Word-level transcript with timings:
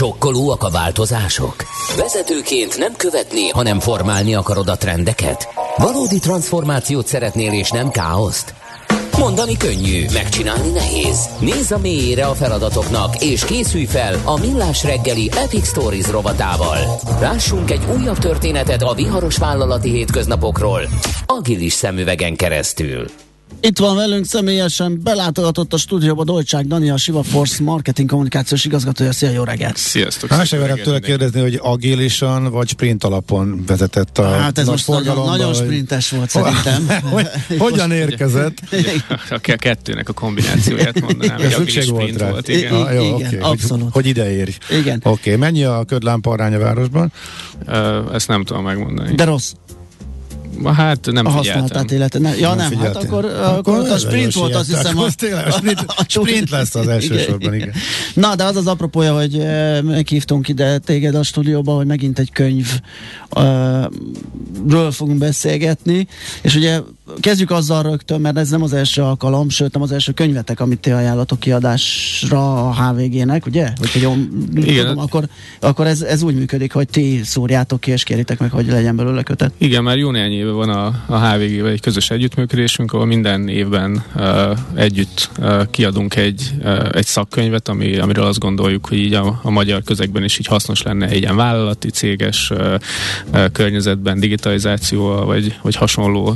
Sokkolóak 0.00 0.62
a 0.62 0.70
változások? 0.70 1.54
Vezetőként 1.96 2.78
nem 2.78 2.92
követni, 2.96 3.48
hanem 3.48 3.80
formálni 3.80 4.34
akarod 4.34 4.68
a 4.68 4.76
trendeket? 4.76 5.48
Valódi 5.76 6.18
transformációt 6.18 7.06
szeretnél 7.06 7.52
és 7.52 7.70
nem 7.70 7.90
káoszt? 7.90 8.54
Mondani 9.18 9.56
könnyű, 9.56 10.04
megcsinálni 10.12 10.70
nehéz. 10.70 11.28
Nézz 11.40 11.70
a 11.70 11.78
mélyére 11.78 12.26
a 12.26 12.34
feladatoknak, 12.34 13.22
és 13.22 13.44
készülj 13.44 13.84
fel 13.84 14.20
a 14.24 14.38
Millás 14.38 14.84
reggeli 14.84 15.30
Epic 15.36 15.68
Stories 15.68 16.08
rovatával. 16.08 17.00
Lássunk 17.20 17.70
egy 17.70 17.84
újabb 17.98 18.18
történetet 18.18 18.82
a 18.82 18.94
viharos 18.94 19.36
vállalati 19.36 19.90
hétköznapokról, 19.90 20.80
agilis 21.26 21.72
szemüvegen 21.72 22.36
keresztül. 22.36 23.06
Itt 23.60 23.78
van 23.78 23.96
velünk 23.96 24.24
személyesen, 24.24 25.00
belátogatott 25.02 25.72
a 25.72 25.76
stúdióba 25.76 26.24
Dolcsák 26.24 26.66
Dani, 26.66 26.90
a 26.90 26.96
Siva 26.96 27.22
Force 27.22 27.62
marketing 27.62 28.08
kommunikációs 28.08 28.64
igazgatója. 28.64 29.12
Szia, 29.12 29.30
jó 29.30 29.42
reggelt! 29.42 29.76
Sziasztok! 29.76 30.30
Hát 30.30 30.46
sem 30.46 30.80
tőle 30.82 30.98
kérdezni, 30.98 31.40
hogy 31.40 31.58
agilisan 31.62 32.50
vagy 32.50 32.68
sprint 32.68 33.04
alapon 33.04 33.64
vezetett 33.66 34.18
a 34.18 34.28
Hát 34.28 34.58
ez 34.58 34.66
most 34.66 34.88
nagyon, 34.88 35.26
nagyon 35.26 35.54
sprintes 35.54 36.10
volt 36.10 36.30
szerintem. 36.30 36.88
hogy, 37.12 37.28
hogyan 37.58 37.92
érkezett? 37.92 38.58
A 39.30 39.38
kettőnek 39.56 40.08
a 40.08 40.12
kombinációját 40.12 41.00
mondanám. 41.00 41.40
Ez 41.40 41.52
szükség 41.52 41.90
volt 41.90 42.16
rá. 42.16 42.30
Volt, 42.30 42.48
igen. 42.48 42.72
Ah, 42.72 42.94
jó, 42.94 43.02
igen, 43.02 43.14
okay. 43.14 43.38
abszolút. 43.38 43.82
Hogy, 43.82 43.92
hogy 43.92 44.06
ide 44.06 44.32
érj. 44.32 44.52
Igen. 44.70 45.00
Oké, 45.04 45.08
okay. 45.08 45.36
mennyi 45.36 45.64
a 45.64 45.84
ködlámpa 45.84 46.30
arány 46.30 46.54
a 46.54 46.58
városban? 46.58 47.12
Uh, 47.66 48.14
ezt 48.14 48.28
nem 48.28 48.44
tudom 48.44 48.62
megmondani. 48.62 49.14
De 49.14 49.24
rossz. 49.24 49.52
Hát 50.64 51.12
nem 51.12 51.26
a 51.26 51.30
figyeltem. 51.30 51.60
használatát 51.60 51.90
élete. 51.90 52.18
Ne, 52.18 52.36
ja 52.36 52.54
nem, 52.54 52.70
nem 52.70 52.80
hát 52.80 52.96
akkor, 52.96 53.24
akkor, 53.24 53.78
akkor 53.78 53.90
a 53.90 53.98
sprint 53.98 54.34
volt 54.34 54.54
azt 54.54 54.68
hiszem. 54.68 54.98
A, 54.98 55.06
tényleg, 55.16 55.46
a 55.46 55.50
sprint, 55.50 55.84
a 55.96 56.04
sprint 56.08 56.50
lesz 56.50 56.74
az 56.74 56.88
elsősorban, 56.88 57.54
igen. 57.54 57.72
Na, 58.14 58.34
de 58.34 58.44
az 58.44 58.56
az 58.56 58.66
apropója, 58.66 59.14
hogy 59.14 59.46
meghívtunk 59.82 60.48
ide 60.48 60.78
téged 60.78 61.14
a 61.14 61.22
stúdióba, 61.22 61.72
hogy 61.72 61.86
megint 61.86 62.18
egy 62.18 62.32
könyvről 62.32 62.80
fogunk 64.90 65.18
beszélgetni, 65.18 66.06
és 66.42 66.54
ugye 66.54 66.80
kezdjük 67.20 67.50
azzal 67.50 67.82
rögtön, 67.82 68.20
mert 68.20 68.36
ez 68.36 68.50
nem 68.50 68.62
az 68.62 68.72
első 68.72 69.02
alkalom, 69.02 69.48
sőt 69.48 69.72
nem 69.72 69.82
az 69.82 69.92
első 69.92 70.12
könyvetek, 70.12 70.60
amit 70.60 70.80
ti 70.80 70.90
ajánlatok 70.90 71.40
kiadásra 71.40 72.68
a 72.68 72.74
HVG-nek, 72.74 73.46
ugye? 73.46 73.72
Hogy 73.76 74.02
jól 74.02 74.16
Igen. 74.54 74.86
tudom, 74.86 74.98
akkor, 74.98 75.24
akkor 75.60 75.86
ez, 75.86 76.02
ez 76.02 76.22
úgy 76.22 76.34
működik, 76.34 76.72
hogy 76.72 76.88
ti 76.88 77.20
szúrjátok 77.24 77.80
ki 77.80 77.90
és 77.90 78.02
kéritek 78.02 78.38
meg, 78.38 78.50
hogy 78.50 78.66
legyen 78.66 78.96
belőle 78.96 79.22
kötet. 79.22 79.52
Igen, 79.58 79.82
már 79.82 79.96
jó 79.96 80.10
néhány 80.10 80.32
éve 80.32 80.50
van 80.50 80.68
a, 80.68 80.86
a 81.06 81.18
HVG-vel 81.18 81.70
egy 81.70 81.80
közös 81.80 82.10
együttműködésünk, 82.10 82.92
ahol 82.92 83.06
minden 83.06 83.48
évben 83.48 84.04
uh, 84.14 84.58
együtt 84.74 85.30
uh, 85.38 85.70
kiadunk 85.70 86.16
egy, 86.16 86.50
uh, 86.62 86.88
egy 86.92 87.06
szakkönyvet, 87.06 87.68
ami, 87.68 87.98
amiről 87.98 88.24
azt 88.24 88.38
gondoljuk, 88.38 88.86
hogy 88.86 88.98
így 88.98 89.14
a, 89.14 89.40
a 89.42 89.50
magyar 89.50 89.82
közegben 89.82 90.24
is 90.24 90.38
így 90.38 90.46
hasznos 90.46 90.82
lenne 90.82 91.08
egy 91.08 91.20
ilyen 91.20 91.36
vállalati, 91.36 91.90
céges 91.90 92.50
uh, 92.50 92.74
uh, 93.32 93.50
környezetben, 93.52 94.20
digitalizációval, 94.20 95.24
vagy, 95.24 95.58
vagy 95.62 95.74
hasonló 95.74 96.34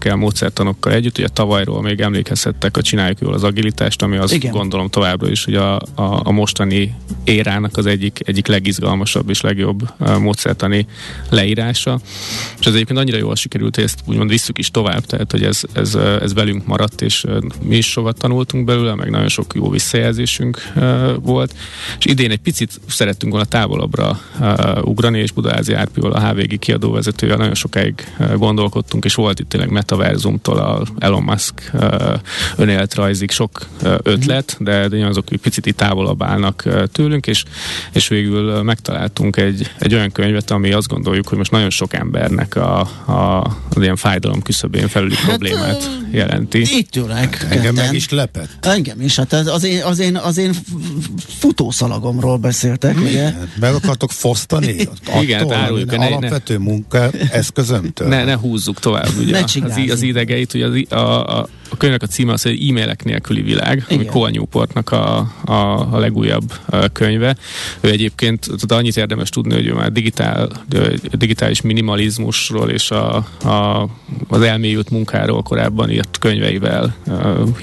témakörökkel, 0.00 0.16
módszertanokkal 0.16 0.92
együtt. 0.92 1.18
Ugye 1.18 1.28
tavalyról 1.28 1.82
még 1.82 2.00
emlékezhettek 2.00 2.76
a 2.76 2.82
Csináljuk 2.82 3.18
jól 3.20 3.32
az 3.32 3.44
agilitást, 3.44 4.02
ami 4.02 4.16
azt 4.16 4.32
Igen. 4.32 4.52
gondolom 4.52 4.88
továbbra 4.88 5.30
is, 5.30 5.44
hogy 5.44 5.54
a, 5.54 5.74
a, 5.76 6.20
a 6.22 6.30
mostani 6.30 6.94
érának 7.24 7.76
az 7.76 7.86
egyik, 7.86 8.20
egyik 8.24 8.46
legizgalmasabb 8.46 9.30
és 9.30 9.40
legjobb 9.40 9.92
módszertani 10.18 10.86
leírása. 11.30 12.00
És 12.60 12.66
ez 12.66 12.74
egyébként 12.74 12.98
annyira 12.98 13.16
jól 13.16 13.36
sikerült, 13.36 13.74
hogy 13.74 13.84
ezt 13.84 14.00
úgymond 14.04 14.30
visszük 14.30 14.58
is 14.58 14.70
tovább, 14.70 15.06
tehát 15.06 15.30
hogy 15.30 15.42
ez, 15.42 15.62
ez, 15.72 15.94
ez 15.94 16.34
velünk 16.34 16.66
maradt, 16.66 17.02
és 17.02 17.24
mi 17.62 17.76
is 17.76 17.90
sokat 17.90 18.18
tanultunk 18.18 18.64
belőle, 18.64 18.94
meg 18.94 19.10
nagyon 19.10 19.28
sok 19.28 19.54
jó 19.54 19.70
visszajelzésünk 19.70 20.72
volt. 21.22 21.54
És 21.98 22.04
idén 22.06 22.30
egy 22.30 22.40
picit 22.40 22.80
szerettünk 22.86 23.32
volna 23.32 23.46
távolabbra 23.46 24.20
ugrani, 24.82 25.18
és 25.18 25.32
Budaházi 25.32 25.72
Árpiol, 25.72 26.12
a 26.12 26.28
HVG 26.28 26.58
kiadóvezetője, 26.58 27.36
nagyon 27.36 27.54
sokáig 27.54 27.94
gondolkodtunk, 28.36 29.04
és 29.04 29.14
volt 29.14 29.40
itt 29.40 29.48
tényleg 29.48 29.70
metaverzumtól 29.90 30.58
a 30.58 30.82
Elon 30.98 31.22
Musk 31.22 31.70
önéletrajzig 32.56 33.30
sok 33.30 33.66
ötlet, 34.02 34.56
de, 34.58 34.88
de 34.88 35.06
azok 35.06 35.24
egy 35.30 35.38
picit 35.38 35.74
távolabb 35.74 36.22
állnak 36.22 36.64
tőlünk, 36.92 37.26
és, 37.26 37.44
és 37.92 38.08
végül 38.08 38.62
megtaláltunk 38.62 39.36
egy, 39.36 39.70
egy 39.78 39.94
olyan 39.94 40.12
könyvet, 40.12 40.50
ami 40.50 40.72
azt 40.72 40.88
gondoljuk, 40.88 41.28
hogy 41.28 41.38
most 41.38 41.50
nagyon 41.50 41.70
sok 41.70 41.94
embernek 41.94 42.56
a, 42.56 42.80
a, 43.04 43.46
az 43.74 43.82
ilyen 43.82 43.96
fájdalom 43.96 44.42
küszöbén 44.42 44.88
felüli 44.88 45.14
problémát 45.26 45.90
jelenti. 46.10 46.76
Itt 46.78 46.96
ülek. 46.96 47.46
Engem 47.50 47.74
ketten. 47.74 47.74
meg 47.74 47.94
is 47.94 48.08
lepett. 48.08 48.66
Engem 48.66 49.00
is, 49.00 49.16
hát 49.16 49.32
az 49.32 49.64
én, 49.64 49.82
az 49.82 49.98
én, 49.98 50.16
az 50.16 50.38
én 50.38 50.52
futószalagomról 51.38 52.36
beszéltek, 52.36 52.98
ugye? 53.00 53.32
Meg 53.60 53.74
akartok 53.74 54.10
fosztani? 54.10 54.66
Igen, 55.22 55.40
Attól, 55.40 55.54
hát 55.54 55.64
áruljuk, 55.64 55.92
ami 55.92 55.98
ne- 55.98 56.06
alapvető 56.06 56.58
munka 56.58 57.10
eszközömtől. 57.32 58.08
Ne, 58.08 58.24
ne 58.24 58.36
húzzuk 58.36 58.78
tovább 58.78 59.08
ugye, 59.18 59.32
Ne 59.32 59.44
az, 59.70 59.90
az 59.90 60.02
idegeit, 60.02 60.54
ugye 60.54 60.84
a, 60.88 61.38
a, 61.38 61.48
a 61.70 61.76
könyvnek 61.76 62.02
a 62.02 62.06
címe 62.06 62.32
az, 62.32 62.42
hogy 62.42 62.68
e-mailek 62.68 63.04
nélküli 63.04 63.42
világ, 63.42 63.84
ami 63.88 64.00
Igen. 64.00 64.12
Cole 64.12 64.30
Newportnak 64.30 64.90
a, 64.90 65.32
a, 65.44 65.52
a 65.94 65.98
legújabb 65.98 66.52
könyve. 66.92 67.36
Ő 67.80 67.90
egyébként, 67.90 68.40
tudod, 68.40 68.78
annyit 68.78 68.96
érdemes 68.96 69.28
tudni, 69.28 69.54
hogy 69.54 69.66
ő 69.66 69.72
már 69.72 69.92
digitál, 69.92 70.48
digitális 71.12 71.60
minimalizmusról 71.60 72.70
és 72.70 72.90
a, 72.90 73.16
a, 73.44 73.88
az 74.28 74.42
elmélyült 74.42 74.90
munkáról 74.90 75.42
korábban 75.42 75.90
írt 75.90 76.18
könyveivel 76.18 76.94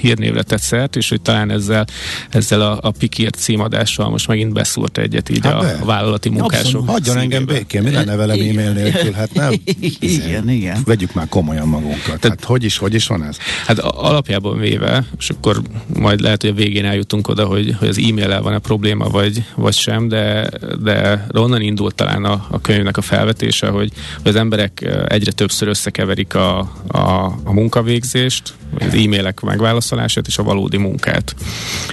hírnévre 0.00 0.42
tett 0.42 0.60
szert, 0.60 0.96
és 0.96 1.08
hogy 1.08 1.20
talán 1.20 1.50
ezzel, 1.50 1.86
ezzel 2.30 2.60
a, 2.60 2.78
a 2.82 2.90
pikírt 2.90 3.34
címadással 3.34 4.10
most 4.10 4.28
megint 4.28 4.52
beszúrt 4.52 4.98
egyet 4.98 5.28
így 5.28 5.40
Hát 5.42 5.54
a, 5.54 5.58
be. 5.58 5.78
a 5.80 5.84
vállalati 5.84 6.28
munkások. 6.28 6.64
Abszolút. 6.64 6.88
Hagyjon 6.88 7.16
engem 7.16 7.44
békén, 7.44 7.82
mi 7.82 7.90
lenne 7.90 8.16
velem 8.16 8.38
e-mail 8.40 8.72
nélkül? 8.72 9.12
Hát 9.12 9.34
nem. 9.34 9.52
Igen, 10.00 10.48
igen. 10.48 10.82
Vegyük 10.84 11.14
már 11.14 11.28
komolyan 11.28 11.68
magunkat. 11.68 12.26
Hát 12.26 12.44
hogy 12.44 12.64
is, 12.64 12.76
hogy 12.76 12.94
is 12.94 13.06
van 13.06 13.24
ez? 13.24 13.36
Hát 13.66 13.78
alapjában 13.98 14.58
véve, 14.58 15.04
és 15.18 15.30
akkor 15.30 15.62
majd 15.98 16.20
lehet, 16.20 16.40
hogy 16.40 16.50
a 16.50 16.54
végén 16.54 16.84
eljutunk 16.84 17.28
oda, 17.28 17.44
hogy, 17.44 17.74
hogy 17.78 17.88
az 17.88 17.98
e-mail 17.98 18.42
van-e 18.42 18.58
probléma, 18.58 19.08
vagy, 19.08 19.44
vagy 19.54 19.74
sem, 19.74 20.08
de, 20.08 20.48
de 20.82 21.24
onnan 21.32 21.60
indult 21.60 21.94
talán 21.94 22.24
a, 22.24 22.46
a 22.50 22.60
könyvnek 22.60 22.96
a 22.96 23.02
felvetése, 23.02 23.68
hogy, 23.68 23.92
hogy 24.22 24.30
az 24.30 24.36
emberek 24.36 24.88
egyre 25.06 25.32
többször 25.32 25.68
összekeverik 25.68 26.34
a, 26.34 26.58
a, 26.86 27.24
a 27.44 27.52
munkavégzést, 27.52 28.54
az 28.78 28.94
e-mailek 28.94 29.40
megválaszolását 29.40 30.26
és 30.26 30.38
a 30.38 30.42
valódi 30.42 30.76
munkát. 30.76 31.34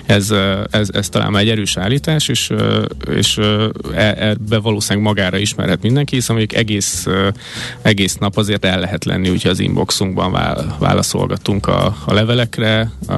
Ez, 0.05 0.33
ez, 0.69 0.89
ez 0.93 1.09
talán 1.09 1.31
már 1.31 1.41
egy 1.41 1.49
erős 1.49 1.77
állítás, 1.77 2.27
és, 2.27 2.53
és 3.15 3.37
e- 3.93 4.15
ebbe 4.17 4.57
valószínűleg 4.57 5.07
magára 5.07 5.37
ismerhet 5.37 5.81
mindenki, 5.81 6.15
hiszen 6.15 6.35
mondjuk 6.35 6.59
egész, 6.59 7.05
egész 7.81 8.15
nap 8.15 8.37
azért 8.37 8.65
el 8.65 8.79
lehet 8.79 9.05
lenni, 9.05 9.29
úgyhogy 9.29 9.51
az 9.51 9.59
inboxunkban 9.59 10.31
vál, 10.31 10.75
válaszolgatunk 10.79 11.67
a, 11.67 11.94
a 12.05 12.13
levelekre. 12.13 12.91
A, 13.07 13.13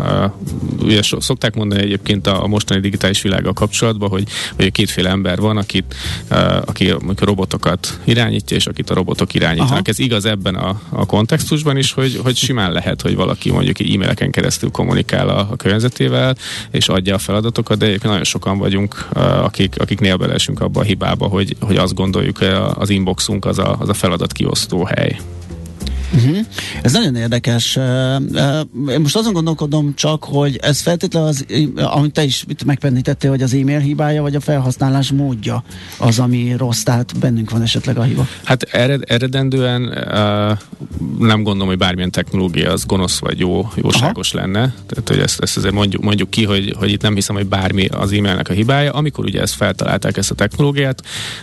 ugye 0.82 1.02
szokták 1.20 1.56
mondani 1.56 1.82
egyébként 1.82 2.28
a, 2.28 2.44
a 2.44 2.48
mostani 2.48 2.80
digitális 2.80 3.22
világgal 3.22 3.54
kapcsolatban, 3.54 4.10
hogy, 4.10 4.28
hogy 4.56 4.72
kétféle 4.72 5.10
ember 5.10 5.40
van, 5.40 5.58
akit, 5.58 5.96
uh, 6.32 6.56
aki 6.66 6.90
a 6.90 7.00
robotokat 7.20 8.00
irányítja, 8.04 8.58
és 8.58 8.66
akit 8.66 8.90
a 8.90 8.94
robotok 8.94 9.34
irányítanak. 9.34 9.72
Aha. 9.72 9.82
Ez 9.84 10.00
igaz 10.00 10.26
ebben 10.26 10.56
a, 10.56 10.82
a 10.90 11.06
kontextusban 11.06 11.78
is, 11.78 11.92
hogy, 11.92 12.20
hogy 12.24 12.36
simán 12.36 12.72
lehet, 12.72 13.02
hogy 13.02 13.16
valaki 13.16 13.52
mondjuk 13.52 13.80
egy 13.80 13.94
e-maileken 13.94 14.32
keresztül 14.32 14.72
kommunikál 14.72 15.30
a, 15.30 15.48
a 15.52 15.56
környezetével, 15.56 16.36
és 16.72 16.88
adja 16.90 17.16
a 17.16 17.18
feladatokat, 17.18 17.78
de 17.78 17.86
egyébként 17.86 18.10
nagyon 18.10 18.24
sokan 18.24 18.58
vagyunk, 18.58 19.08
akik, 19.42 19.76
akiknél 19.78 20.16
belesünk 20.18 20.60
abba 20.62 20.80
a 20.80 20.84
hibába, 20.84 21.28
hogy, 21.28 21.56
hogy 21.60 21.76
azt 21.76 21.94
gondoljuk, 21.94 22.42
a- 22.42 22.76
az 22.76 22.90
inboxunk 22.90 23.46
az 23.46 23.60
a, 23.60 23.76
az 23.80 23.90
a 23.90 23.94
feladat 23.94 24.32
kiosztó 24.32 24.84
hely. 24.84 25.20
Uh-huh. 26.16 26.38
Ez 26.82 26.92
nagyon 26.92 27.16
érdekes. 27.16 27.76
Én 28.90 29.00
most 29.00 29.16
azon 29.16 29.34
gondolkodom 29.34 29.94
csak, 29.96 30.24
hogy 30.24 30.60
ez 30.62 30.80
feltétlenül 30.82 31.28
az, 31.28 31.46
amit 31.76 32.12
te 32.12 32.24
is 32.24 32.46
megpennítettél, 32.66 33.30
hogy 33.30 33.42
az 33.42 33.54
e-mail 33.54 33.80
hibája, 33.80 34.22
vagy 34.22 34.36
a 34.36 34.40
felhasználás 34.40 35.12
módja 35.12 35.64
az, 35.98 36.20
ami 36.20 36.56
rossz, 36.58 36.84
tehát 36.84 37.20
bennünk 37.20 37.50
van 37.50 37.62
esetleg 37.62 37.98
a 37.98 38.02
hiba. 38.02 38.28
Hát 38.44 38.64
ered, 38.64 39.04
eredendően 39.08 39.82
uh, 39.82 40.58
nem 41.28 41.44
gondolom, 41.44 41.68
hogy 41.68 41.78
bármilyen 41.78 42.12
technológia 42.12 42.72
az 42.72 42.86
gonosz 42.86 43.20
vagy 43.20 43.40
jó, 43.40 43.70
jóságos 43.76 44.34
Aha. 44.34 44.44
lenne. 44.44 44.74
Tehát, 44.88 45.08
hogy 45.08 45.20
ezt, 45.20 45.40
ezt 45.40 45.58
azért 45.58 45.74
mondjuk, 45.74 46.02
mondjuk 46.04 46.30
ki, 46.30 46.46
hogy, 46.46 46.76
hogy 46.78 46.92
itt 46.92 47.02
nem 47.02 47.14
hiszem, 47.14 47.36
hogy 47.36 47.48
bármi 47.48 47.86
az 47.86 48.12
e-mailnek 48.12 48.50
a 48.50 48.54
hibája. 48.54 48.92
Amikor 48.92 49.26
ugye 49.26 49.42
ezt 49.42 49.54
feltalálták, 49.54 50.18
ezt 50.18 50.32
a 50.32 50.36
technológiát, 50.36 51.02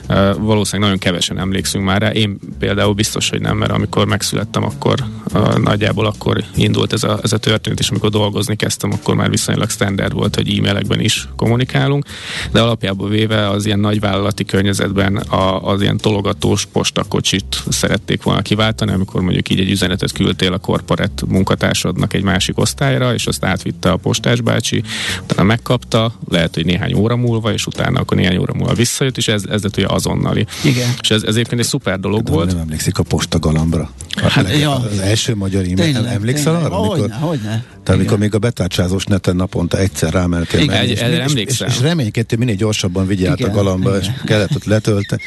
uh, 0.09 0.17
valószínűleg 0.39 0.91
nagyon 0.91 0.99
kevesen 0.99 1.39
emlékszünk 1.39 1.85
már 1.85 2.01
rá. 2.01 2.11
Én 2.11 2.39
például 2.59 2.93
biztos, 2.93 3.31
hogy 3.31 3.41
nem, 3.41 3.57
mert 3.57 3.73
amikor 3.73 4.07
megszületett 4.07 4.54
lettem, 4.55 4.77
akkor 4.77 5.05
uh, 5.35 5.59
nagyjából 5.59 6.07
akkor 6.07 6.45
indult 6.55 6.93
ez 6.93 7.03
a, 7.03 7.19
ez 7.23 7.33
a 7.33 7.39
történet, 7.39 7.79
és 7.79 7.89
amikor 7.89 8.11
dolgozni 8.11 8.57
kezdtem, 8.57 8.93
akkor 8.93 9.15
már 9.15 9.31
viszonylag 9.31 9.71
standard 9.71 10.13
volt, 10.13 10.35
hogy 10.35 10.59
e-mailekben 10.59 11.01
is 11.01 11.29
kommunikálunk, 11.37 12.05
de 12.53 12.61
alapjában 12.61 13.09
véve 13.09 13.49
az 13.49 13.67
ilyen 13.67 13.79
nagyvállalati 13.79 14.45
környezetben 14.45 15.17
a, 15.17 15.69
az 15.69 15.83
ilyen 15.83 15.97
tologatós 15.97 16.65
postakocsit 16.65 17.63
szerették 17.69 18.23
volna 18.23 18.43
kiváltani, 18.43 18.93
amikor 18.93 19.21
mondjuk 19.23 19.51
így 19.51 19.61
egy 19.61 19.71
üzenetet 19.71 20.13
küldtél 20.13 20.53
a 20.53 20.59
korporát 20.59 21.23
munkatársadnak 21.29 22.15
egy 22.15 22.23
másik 22.23 22.59
osztályra, 22.59 23.15
és 23.15 23.27
azt 23.27 23.45
átvitte 23.45 23.91
a 23.91 23.97
postás 23.97 24.41
bácsi, 24.41 24.83
utána 25.23 25.43
megkapta, 25.43 26.15
lehet, 26.29 26.55
hogy 26.55 26.65
néhány 26.65 26.95
óra 26.95 27.17
múlva, 27.17 27.53
és 27.53 27.67
utána 27.67 28.01
akkor 28.01 28.17
néhány 28.17 28.37
óra 28.37 28.53
múlva 28.55 28.75
visszajött, 28.75 29.17
és 29.17 29.29
ez, 29.29 29.45
ez 29.51 29.63
lett 29.63 29.77
ugye 29.77 29.87
azonnali. 29.87 30.47
Igen. 30.65 30.89
És 31.01 31.11
ez, 31.11 31.23
ez 31.23 31.35
egyébként 31.35 31.61
egy 31.61 31.67
szuper 31.67 32.01
dolog 32.01 32.23
De 32.23 32.31
volt. 32.31 32.47
nem 32.47 32.59
emlékszik 32.59 32.99
a 32.99 33.03
posta 33.03 33.39
galambra. 33.39 33.91
Hát, 34.17 34.44
Ja. 34.51 34.75
Az 34.75 34.99
első 34.99 35.35
magyar 35.35 35.61
e-mail. 35.63 35.75
Tényleg, 35.93 36.13
Emlékszel 36.15 36.53
tényleg. 36.53 36.63
arra? 36.65 36.77
Amikor, 36.81 36.99
Hogyne, 36.99 37.15
hogyne. 37.15 37.43
tehát 37.49 37.65
amikor 37.87 38.05
Igen. 38.05 38.19
még 38.19 38.35
a 38.35 38.39
betárcsázós 38.39 39.05
neten 39.05 39.37
naponta 39.37 39.79
egyszer 39.79 40.13
rámentél 40.13 40.61
Igen, 40.61 40.77
egy- 40.77 40.91
és, 40.91 40.99
erre 41.01 41.13
és, 41.17 41.19
és, 41.25 41.31
emlékszem. 41.31 41.69
és 41.69 41.81
reménykedtél, 41.81 42.39
minél 42.39 42.55
gyorsabban 42.55 43.07
vigyál 43.07 43.31
át 43.31 43.37
a 43.37 43.41
Igen, 43.41 43.53
galamba, 43.53 43.99
és 43.99 44.05
igen. 44.05 44.21
kellett 44.25 44.55
ott 44.55 44.65
letölteni. 44.65 45.23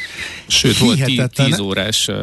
Sőt, 0.46 0.78
volt 0.78 0.96
tí- 0.96 1.06
Hihetetlen. 1.06 1.46
10 1.48 1.58
órás 1.58 2.08
uh, 2.08 2.16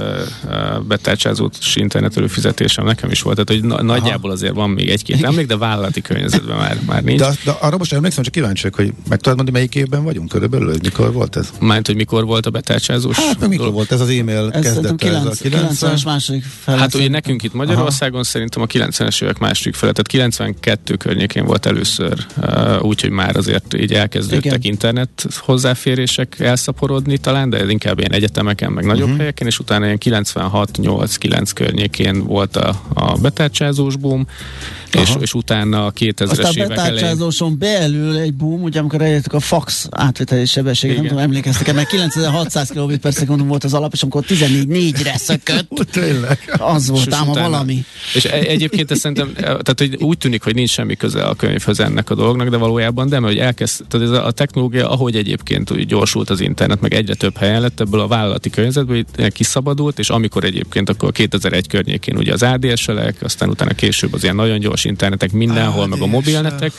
betárcsázós 0.87 1.75
internet 1.75 2.17
előfizetésem, 2.17 2.85
nekem 2.85 3.11
is 3.11 3.21
volt, 3.21 3.35
tehát 3.45 3.61
hogy 3.61 3.69
na- 3.69 3.81
nagyjából 3.83 4.31
azért 4.31 4.53
van 4.53 4.69
még 4.69 4.89
egy-két 4.89 5.23
emlék, 5.23 5.47
de 5.47 5.57
vállalati 5.57 6.01
környezetben 6.01 6.57
már, 6.57 6.77
már 6.87 7.03
nincs. 7.03 7.19
De, 7.19 7.29
de 7.45 7.51
arra 7.51 7.77
most 7.77 7.93
emlékszem, 7.93 8.23
csak 8.23 8.33
kíváncsi 8.33 8.61
vagyok, 8.61 8.75
hogy 8.77 8.93
meg 9.09 9.19
tudod 9.19 9.35
mondani, 9.37 9.57
melyik 9.57 9.75
évben 9.75 10.03
vagyunk 10.03 10.29
körülbelül, 10.29 10.67
hogy 10.69 10.81
mikor 10.83 11.13
volt 11.13 11.35
ez? 11.35 11.49
Mányt, 11.59 11.85
hogy 11.85 11.95
mikor 11.95 12.25
volt 12.25 12.45
a 12.45 12.49
betárcsázós 12.49 13.15
Hát, 13.17 13.47
mikor 13.47 13.71
volt 13.71 13.91
ez 13.91 13.99
az 14.01 14.09
e-mail 14.09 14.49
Ez 14.53 14.61
kezdete? 14.61 14.87
Ez 14.87 14.91
a 14.91 14.95
9, 14.95 15.41
90-es 15.43 16.05
második 16.05 16.43
fel. 16.63 16.77
Hát 16.93 17.01
ugye 17.01 17.09
nekünk 17.09 17.43
itt 17.43 17.53
Magyarországon 17.53 18.15
Aha. 18.15 18.23
szerintem 18.23 18.61
a 18.61 18.65
90-es 18.65 19.23
évek 19.23 19.37
második 19.37 19.73
fele, 19.73 19.91
tehát 19.91 20.07
92 20.07 20.95
környékén 20.95 21.45
volt 21.45 21.65
először, 21.65 22.25
uh, 22.37 22.83
úgyhogy 22.83 23.09
már 23.09 23.35
azért 23.35 23.73
így 23.73 23.93
elkezdődtek 23.93 24.45
Igen. 24.45 24.71
internet 24.71 25.25
hozzáférések 25.37 26.39
elszaporodni 26.39 27.17
talán, 27.17 27.49
de 27.49 27.59
ez 27.59 27.69
inkább 27.69 27.99
ilyen 27.99 28.11
egyetemeken, 28.11 28.71
meg 28.71 28.85
nagyobb 28.85 29.03
uh-huh. 29.03 29.17
helyeken, 29.17 29.47
és 29.47 29.59
utána 29.59 29.85
ilyen 29.85 29.97
96-8-9 30.01 31.49
környékén 31.55 32.23
volt 32.23 32.55
a, 32.55 32.81
a 32.93 33.17
betárcsázós 33.17 33.95
boom, 33.95 34.27
és, 35.01 35.09
és 35.19 35.33
utána 35.33 35.85
a 35.85 35.91
2000-es 35.91 36.29
Aztán 36.29 36.53
évek 36.53 36.71
elején 36.71 36.93
betárcsázóson 36.93 37.57
belül 37.57 38.17
egy 38.17 38.33
boom, 38.33 38.63
ugye 38.63 38.79
amikor 38.79 39.01
elértük 39.01 39.33
a 39.33 39.39
fax 39.39 39.87
átviteli 39.91 40.45
sebességet, 40.45 40.97
nem 40.97 41.05
tudom, 41.05 41.21
emlékeztek-e, 41.23 41.73
mert 41.73 41.89
9600 41.89 42.69
kb 42.69 42.97
per 42.97 43.13
volt 43.27 43.63
az 43.63 43.73
alap, 43.73 43.93
és 43.93 44.01
amikor 44.01 44.23
14-4-re 44.27 45.17
szökött, 45.17 45.69
Tényleg. 45.91 46.39
Az 46.75 46.89
volt 46.89 47.13
ám 47.13 47.27
utána- 47.29 47.49
valami. 47.49 47.83
És 48.13 48.25
e- 48.25 48.39
egyébként 48.39 48.91
ez 48.91 48.99
szerintem, 48.99 49.31
e, 49.35 49.41
tehát 49.41 49.75
hogy 49.77 49.95
úgy 49.99 50.17
tűnik, 50.17 50.43
hogy 50.43 50.55
nincs 50.55 50.69
semmi 50.69 50.95
köze 50.95 51.23
a 51.23 51.33
könyvhöz 51.33 51.79
ennek 51.79 52.09
a 52.09 52.15
dolognak, 52.15 52.49
de 52.49 52.57
valójában 52.57 53.09
de, 53.09 53.19
mert 53.19 53.33
hogy 53.33 53.41
elkezd, 53.41 53.83
tehát 53.87 54.07
ez 54.07 54.13
a, 54.13 54.25
a 54.25 54.31
technológia, 54.31 54.89
ahogy 54.89 55.15
egyébként 55.15 55.71
úgy 55.71 55.85
gyorsult 55.85 56.29
az 56.29 56.39
internet, 56.39 56.81
meg 56.81 56.93
egyre 56.93 57.13
több 57.13 57.37
helyen 57.37 57.61
lett, 57.61 57.79
ebből 57.79 57.99
a 57.99 58.07
vállalati 58.07 58.49
környezetből 58.49 59.03
kiszabadult, 59.29 59.99
és 59.99 60.09
amikor 60.09 60.43
egyébként 60.43 60.89
akkor 60.89 61.11
2001 61.11 61.67
környékén 61.67 62.17
ugye 62.17 62.33
az 62.33 62.43
ADSL-ek, 62.43 63.15
aztán 63.21 63.49
utána 63.49 63.73
később 63.73 64.13
az 64.13 64.23
ilyen 64.23 64.35
nagyon 64.35 64.59
gyors 64.59 64.85
internetek 64.85 65.31
mindenhol, 65.31 65.87
meg 65.87 66.01
a 66.01 66.05
mobilnetek 66.05 66.71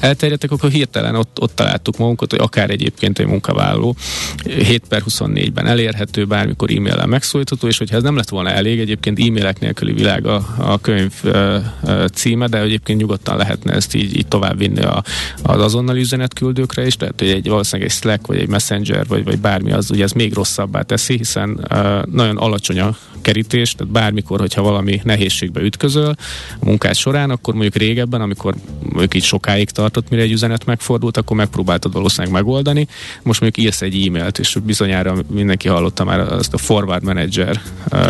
elterjedtek, 0.00 0.50
akkor 0.50 0.70
hirtelen 0.70 1.14
ott, 1.14 1.40
ott 1.40 1.54
találtuk 1.54 1.96
magunkat, 1.96 2.30
hogy 2.30 2.40
akár 2.40 2.70
egyébként 2.70 3.18
egy 3.18 3.26
munkavállaló 3.26 3.96
7 4.44 4.82
per 4.88 5.02
24-ben 5.08 5.66
elérhető, 5.66 6.24
bármikor 6.24 6.70
e-maillel 6.70 7.06
megszólítható, 7.06 7.68
és 7.68 7.78
hogyha 7.78 7.96
ez 7.96 8.02
nem 8.02 8.16
lett 8.16 8.28
volna 8.28 8.50
elég, 8.50 8.80
egyébként 8.80 9.18
e-mailek 9.44 9.60
nélküli 9.60 9.92
világ 9.92 10.26
a, 10.26 10.46
a 10.58 10.78
könyv 10.80 11.12
ö, 11.22 11.58
ö, 11.84 12.04
címe, 12.14 12.46
de 12.46 12.60
egyébként 12.60 13.00
nyugodtan 13.00 13.36
lehetne 13.36 13.72
ezt 13.72 13.94
így, 13.94 14.16
így 14.16 14.26
tovább 14.26 14.58
vinni 14.58 14.82
a, 14.82 15.02
az 15.42 15.62
azonnali 15.62 16.00
üzenetküldőkre 16.00 16.86
is, 16.86 16.96
tehát 16.96 17.14
hogy 17.18 17.28
egy 17.28 17.48
valószínűleg 17.48 17.90
egy 17.90 17.96
Slack, 17.96 18.26
vagy 18.26 18.38
egy 18.38 18.48
Messenger, 18.48 19.06
vagy, 19.06 19.24
vagy 19.24 19.38
bármi, 19.38 19.72
az 19.72 19.90
ugye 19.90 20.04
ez 20.04 20.12
még 20.12 20.34
rosszabbá 20.34 20.82
teszi, 20.82 21.16
hiszen 21.16 21.66
ö, 21.70 22.00
nagyon 22.10 22.36
alacsony 22.36 22.80
a 22.80 22.96
kerítés, 23.24 23.72
tehát 23.72 23.92
bármikor, 23.92 24.40
hogyha 24.40 24.62
valami 24.62 25.00
nehézségbe 25.04 25.60
ütközöl 25.60 26.14
a 26.60 26.64
munkás 26.64 26.98
során, 26.98 27.30
akkor 27.30 27.54
mondjuk 27.54 27.74
régebben, 27.74 28.20
amikor 28.20 28.54
mondjuk 28.82 29.14
így 29.14 29.22
sokáig 29.22 29.70
tartott, 29.70 30.08
mire 30.10 30.22
egy 30.22 30.32
üzenet 30.32 30.64
megfordult, 30.64 31.16
akkor 31.16 31.36
megpróbáltad 31.36 31.92
valószínűleg 31.92 32.32
megoldani. 32.32 32.86
Most 33.22 33.40
mondjuk 33.40 33.66
írsz 33.66 33.82
egy 33.82 34.06
e-mailt, 34.06 34.38
és 34.38 34.58
bizonyára 34.64 35.14
mindenki 35.30 35.68
hallotta 35.68 36.04
már 36.04 36.20
azt 36.20 36.54
a 36.54 36.58
forward 36.58 37.02
manager 37.02 37.60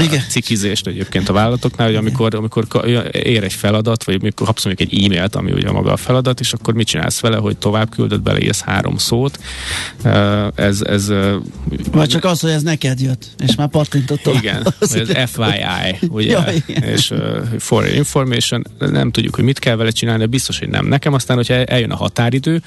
Igen. 0.00 0.22
cikizést 0.28 0.86
egyébként 0.86 1.23
a 1.28 1.32
vállalatoknál, 1.32 1.86
hogy 1.86 1.96
amikor, 1.96 2.34
amikor 2.34 2.88
ér 3.12 3.44
egy 3.44 3.52
feladat, 3.52 4.04
vagy 4.04 4.18
amikor 4.20 4.46
kapsz 4.46 4.64
mondjuk 4.64 4.90
egy 4.90 5.04
e-mailt, 5.04 5.34
ami 5.34 5.52
ugye 5.52 5.70
maga 5.70 5.92
a 5.92 5.96
feladat, 5.96 6.40
és 6.40 6.52
akkor 6.52 6.74
mit 6.74 6.86
csinálsz 6.86 7.20
vele, 7.20 7.36
hogy 7.36 7.56
tovább 7.56 7.90
küldöd, 7.90 8.20
beleírsz 8.20 8.60
három 8.60 8.96
szót. 8.96 9.38
Ez, 10.54 10.82
ez 10.82 11.12
Vagy 11.92 12.08
csak 12.08 12.24
az, 12.24 12.40
hogy 12.40 12.50
ez 12.50 12.62
neked 12.62 13.00
jött, 13.00 13.26
és 13.46 13.54
már 13.54 13.68
pattintottam. 13.68 14.34
igen, 14.34 14.66
ez 14.80 14.92
FYI, 15.30 16.08
ugye, 16.08 16.30
Ja, 16.34 16.44
igen. 16.66 16.82
és 16.82 17.10
uh, 17.10 17.18
for 17.58 17.86
information, 17.86 18.64
nem 18.78 19.10
tudjuk, 19.10 19.34
hogy 19.34 19.44
mit 19.44 19.58
kell 19.58 19.76
vele 19.76 19.90
csinálni, 19.90 20.20
de 20.20 20.26
biztos, 20.26 20.58
hogy 20.58 20.68
nem 20.68 20.86
nekem, 20.86 21.12
aztán, 21.12 21.36
hogyha 21.36 21.54
eljön 21.54 21.90
a 21.90 21.96
határidő, 21.96 22.62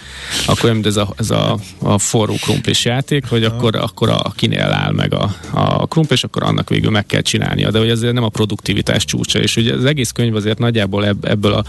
akkor 0.45 0.71
mint 0.71 0.85
ez 0.85 0.95
a, 0.97 1.13
ez 1.17 1.29
a, 1.29 1.57
a 1.79 1.97
forró 1.97 2.33
krumplis 2.41 2.85
játék, 2.85 3.25
hogy 3.25 3.43
akkor, 3.43 3.75
akkor 3.75 4.09
a, 4.09 4.33
kinél 4.35 4.71
áll 4.71 4.91
meg 4.91 5.13
a, 5.13 5.35
a 5.51 5.87
krumplis, 5.87 6.23
akkor 6.23 6.43
annak 6.43 6.69
végül 6.69 6.91
meg 6.91 7.05
kell 7.05 7.21
csinálnia, 7.21 7.71
de 7.71 7.79
hogy 7.79 7.89
ez 7.89 7.99
nem 7.99 8.23
a 8.23 8.29
produktivitás 8.47 9.05
csúcsa, 9.05 9.39
és 9.39 9.55
ugye 9.55 9.73
az 9.73 9.85
egész 9.85 10.11
könyv 10.11 10.35
azért 10.35 10.57
nagyjából 10.57 11.05
ebb, 11.05 11.25
ebből, 11.25 11.53
a, 11.53 11.63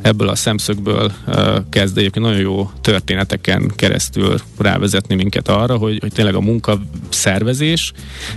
ebből 0.00 0.28
a 0.28 0.34
szemszögből 0.34 1.12
kezd 1.70 1.98
egyébként 1.98 2.24
nagyon 2.24 2.40
jó 2.40 2.70
történeteken 2.80 3.72
keresztül 3.76 4.40
rávezetni 4.58 5.14
minket 5.14 5.48
arra, 5.48 5.76
hogy, 5.76 5.98
hogy 6.00 6.12
tényleg 6.12 6.34
a 6.34 6.40
munka 6.40 6.80
szervezés, 7.08 7.92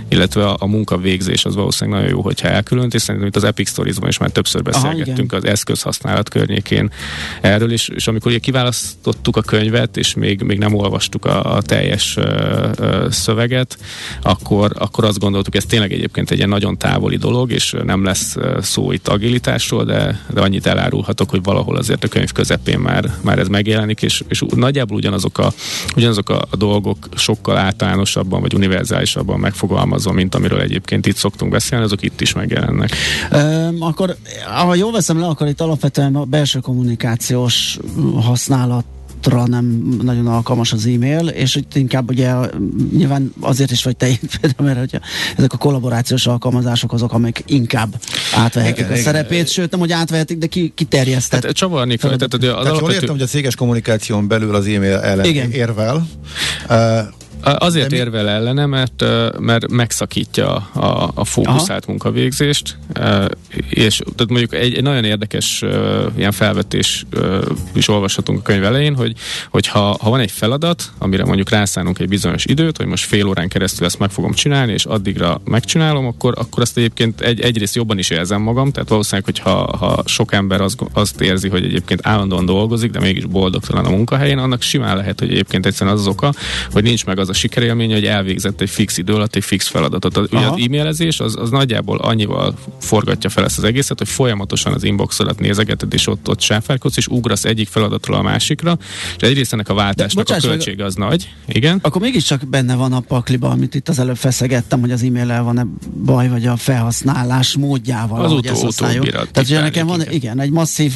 illetve 0.08 0.46
a, 0.46 0.56
a 0.58 0.66
munka 0.66 0.96
végzés 0.96 1.44
az 1.44 1.54
valószínűleg 1.54 2.00
nagyon 2.00 2.16
jó, 2.16 2.22
hogyha 2.22 2.48
elkülönít, 2.48 2.94
és 2.94 3.02
szerintem 3.02 3.28
itt 3.28 3.36
az 3.36 3.44
Epic 3.44 3.68
Stories-ban 3.68 4.08
is 4.08 4.18
már 4.18 4.30
többször 4.30 4.62
beszélgettünk 4.62 5.32
igen. 5.32 5.40
az 5.42 5.44
eszközhasználat 5.44 6.28
környékén 6.28 6.90
erről, 7.40 7.72
és, 7.72 7.88
és 7.88 8.06
amikor 8.06 8.30
ugye 8.30 8.40
kiválasztottuk 8.40 9.36
a 9.36 9.42
könyvet, 9.42 9.96
és 9.96 10.14
még, 10.14 10.42
még 10.42 10.58
nem 10.58 10.74
olvastuk 10.74 11.24
a, 11.24 11.56
a 11.56 11.62
teljes 11.62 12.16
ö, 12.16 12.68
ö, 12.76 13.06
szöveget, 13.10 13.78
akkor, 14.22 14.72
akkor 14.78 15.04
azt 15.04 15.18
gondoltuk, 15.18 15.54
ez 15.54 15.64
tényleg 15.64 15.92
egyébként 15.92 16.30
egy 16.30 16.36
ilyen 16.36 16.48
nagyon 16.48 16.78
távoli 16.78 17.16
dolog, 17.16 17.52
és 17.52 17.74
nem 17.84 18.04
lesz 18.04 18.36
ö, 18.36 18.58
szó 18.62 18.92
itt 18.92 19.08
agilitásról, 19.08 19.84
de, 19.84 20.20
de 20.32 20.40
annyit 20.40 20.66
elárulhatok, 20.66 21.30
hogy 21.30 21.42
valahol 21.42 21.76
azért 21.76 22.04
a 22.04 22.08
könyv 22.08 22.32
közepén 22.32 22.78
már, 22.78 23.10
már 23.20 23.38
ez 23.38 23.48
megjelenik, 23.48 24.02
és, 24.02 24.22
és 24.28 24.44
nagyjából 24.56 24.96
ugyanazok 24.96 25.38
a, 25.38 25.52
ugyanazok 25.96 26.28
a, 26.28 26.46
dolgok 26.56 27.08
sokkal 27.16 27.56
általánosabban, 27.56 28.40
vagy 28.40 28.54
univerzálisabban 28.54 29.40
megfogalmazva, 29.40 30.12
mint 30.12 30.34
amiről 30.34 30.60
egyébként 30.60 31.06
itt 31.06 31.16
szoktunk 31.16 31.50
beszélni, 31.50 31.84
azok 31.84 32.02
itt 32.02 32.20
is 32.20 32.32
megjelennek. 32.32 32.90
Öm, 33.30 33.82
akkor, 33.82 34.16
ha 34.64 34.74
jól 34.74 34.92
veszem 34.92 35.20
le, 35.20 35.26
akkor 35.26 35.46
itt 35.46 35.60
alapvetően 35.60 36.16
a 36.16 36.24
belső 36.24 36.58
kommunikációs 36.58 37.78
használatra 39.26 39.46
nem 39.46 39.98
nagyon 40.02 40.26
alkalmas 40.26 40.72
az 40.72 40.86
e-mail, 40.86 41.26
és 41.28 41.54
itt 41.54 41.74
inkább 41.74 42.10
ugye 42.10 42.34
nyilván 42.96 43.32
azért 43.40 43.70
is 43.70 43.84
vagy 43.84 43.96
te 43.96 44.08
itt 44.08 44.60
mert 44.60 44.78
hogyha 44.78 44.98
ezek 45.36 45.52
a 45.52 45.56
kollaborációs 45.56 46.26
alkalmazások 46.26 46.92
azok, 46.92 47.12
amik 47.12 47.42
inkább 47.46 47.94
átvehetik 48.34 48.76
Igen, 48.76 48.90
a 48.90 48.92
igen. 48.92 49.04
szerepét, 49.04 49.48
sőt 49.48 49.70
nem, 49.70 49.80
hogy 49.80 49.92
átvehetik, 49.92 50.38
de 50.38 50.46
ki, 50.46 50.72
kiterjesztett. 50.74 51.44
Hát 51.44 51.54
csavarni 51.54 51.96
kell, 51.96 52.16
tehát 52.16 52.34
az 52.34 52.40
Tehát 52.40 52.56
jól 52.56 52.66
alapvető... 52.66 52.94
értem, 52.94 53.14
hogy 53.14 53.22
a 53.22 53.26
céges 53.26 53.54
kommunikáción 53.54 54.28
belül 54.28 54.54
az 54.54 54.66
e-mail 54.66 54.96
ellen 54.96 55.24
Igen. 55.24 55.50
érvel. 55.50 56.06
Uh, 56.68 56.98
Azért 57.42 57.90
mi- 57.90 57.96
érvel 57.96 58.28
ellene, 58.28 58.66
mert, 58.66 59.04
mert 59.38 59.70
megszakítja 59.70 60.54
a, 60.56 61.10
a 61.14 61.24
fókuszált 61.24 61.86
munkavégzést, 61.86 62.78
ö, 62.92 63.24
és 63.68 63.96
tehát 63.96 64.30
mondjuk 64.30 64.54
egy, 64.54 64.74
egy 64.74 64.82
nagyon 64.82 65.04
érdekes 65.04 65.64
ilyen 66.16 66.32
felvetés 66.32 67.06
is 67.74 67.88
olvashatunk 67.88 68.38
a 68.38 68.42
könyv 68.42 68.64
elején, 68.64 68.94
hogy, 68.94 69.14
hogy 69.50 69.66
ha, 69.66 69.96
ha 70.00 70.10
van 70.10 70.20
egy 70.20 70.30
feladat, 70.30 70.92
amire 70.98 71.24
mondjuk 71.24 71.50
rászánunk 71.50 71.98
egy 71.98 72.08
bizonyos 72.08 72.44
időt, 72.44 72.76
hogy 72.76 72.86
most 72.86 73.04
fél 73.04 73.26
órán 73.26 73.48
keresztül 73.48 73.86
ezt 73.86 73.98
meg 73.98 74.10
fogom 74.10 74.32
csinálni, 74.32 74.72
és 74.72 74.84
addigra 74.84 75.40
megcsinálom, 75.44 76.06
akkor, 76.06 76.34
akkor 76.36 76.62
azt 76.62 76.76
egyébként 76.76 77.20
egy, 77.20 77.40
egyrészt 77.40 77.74
jobban 77.74 77.98
is 77.98 78.10
érzem 78.10 78.42
magam, 78.42 78.72
tehát 78.72 78.88
valószínűleg, 78.88 79.24
hogy 79.24 79.38
ha, 79.38 79.76
ha 79.76 80.02
sok 80.04 80.32
ember 80.32 80.60
azt, 80.60 80.82
azt 80.92 81.20
érzi, 81.20 81.48
hogy 81.48 81.64
egyébként 81.64 82.06
állandóan 82.06 82.46
dolgozik, 82.46 82.90
de 82.90 83.00
mégis 83.00 83.24
boldogtalan 83.24 83.84
a 83.84 83.90
munkahelyén, 83.90 84.38
annak 84.38 84.62
simán 84.62 84.96
lehet, 84.96 85.20
hogy 85.20 85.30
egyébként 85.30 85.66
egyszerűen 85.66 85.94
az 85.94 86.00
az 86.00 86.06
oka, 86.06 86.32
hogy 86.70 86.82
nincs 86.82 87.06
meg 87.06 87.18
az 87.18 87.25
az 87.28 87.36
a 87.36 87.38
sikerélmény, 87.38 87.92
hogy 87.92 88.04
elvégzett 88.04 88.60
egy 88.60 88.70
fix 88.70 88.98
idő 88.98 89.14
alatt 89.14 89.36
egy 89.36 89.44
fix 89.44 89.68
feladatot. 89.68 90.16
Az, 90.16 90.28
ugye 90.30 90.46
az 90.46 90.60
e-mailezés 90.64 91.20
az, 91.20 91.36
az 91.38 91.50
nagyjából 91.50 91.98
annyival 91.98 92.54
forgatja 92.80 93.30
fel 93.30 93.44
ezt 93.44 93.58
az 93.58 93.64
egészet, 93.64 93.98
hogy 93.98 94.08
folyamatosan 94.08 94.72
az 94.72 94.84
inboxodat 94.84 95.38
nézegeted, 95.38 95.92
és 95.92 96.06
ott, 96.06 96.28
ott 96.28 96.40
sáfárkodsz, 96.40 96.96
és 96.96 97.06
ugrasz 97.06 97.44
egyik 97.44 97.68
feladatról 97.68 98.16
a 98.16 98.22
másikra, 98.22 98.78
és 99.16 99.22
egyrészt 99.22 99.52
ennek 99.52 99.68
a 99.68 99.74
váltásnak 99.74 100.24
bocsáss, 100.24 100.44
a 100.44 100.48
költsége 100.48 100.84
az 100.84 100.94
nagy. 100.94 101.28
Igen. 101.46 101.78
Akkor 101.82 102.00
mégiscsak 102.00 102.46
benne 102.48 102.74
van 102.74 102.92
a 102.92 103.00
pakliba, 103.00 103.48
amit 103.48 103.74
itt 103.74 103.88
az 103.88 103.98
előbb 103.98 104.16
feszegettem, 104.16 104.80
hogy 104.80 104.90
az 104.90 105.02
e-maillel 105.02 105.42
van-e 105.42 105.66
baj, 106.04 106.28
vagy 106.28 106.46
a 106.46 106.56
felhasználás 106.56 107.56
módjával. 107.56 108.24
Az 108.24 108.32
utó, 108.32 108.66
utóbbira. 108.66 109.24
Tehát 109.32 109.48
ugye 109.48 109.60
nekem 109.60 109.86
van, 109.86 110.00
igen. 110.00 110.12
igen, 110.12 110.40
egy 110.40 110.50
masszív 110.50 110.92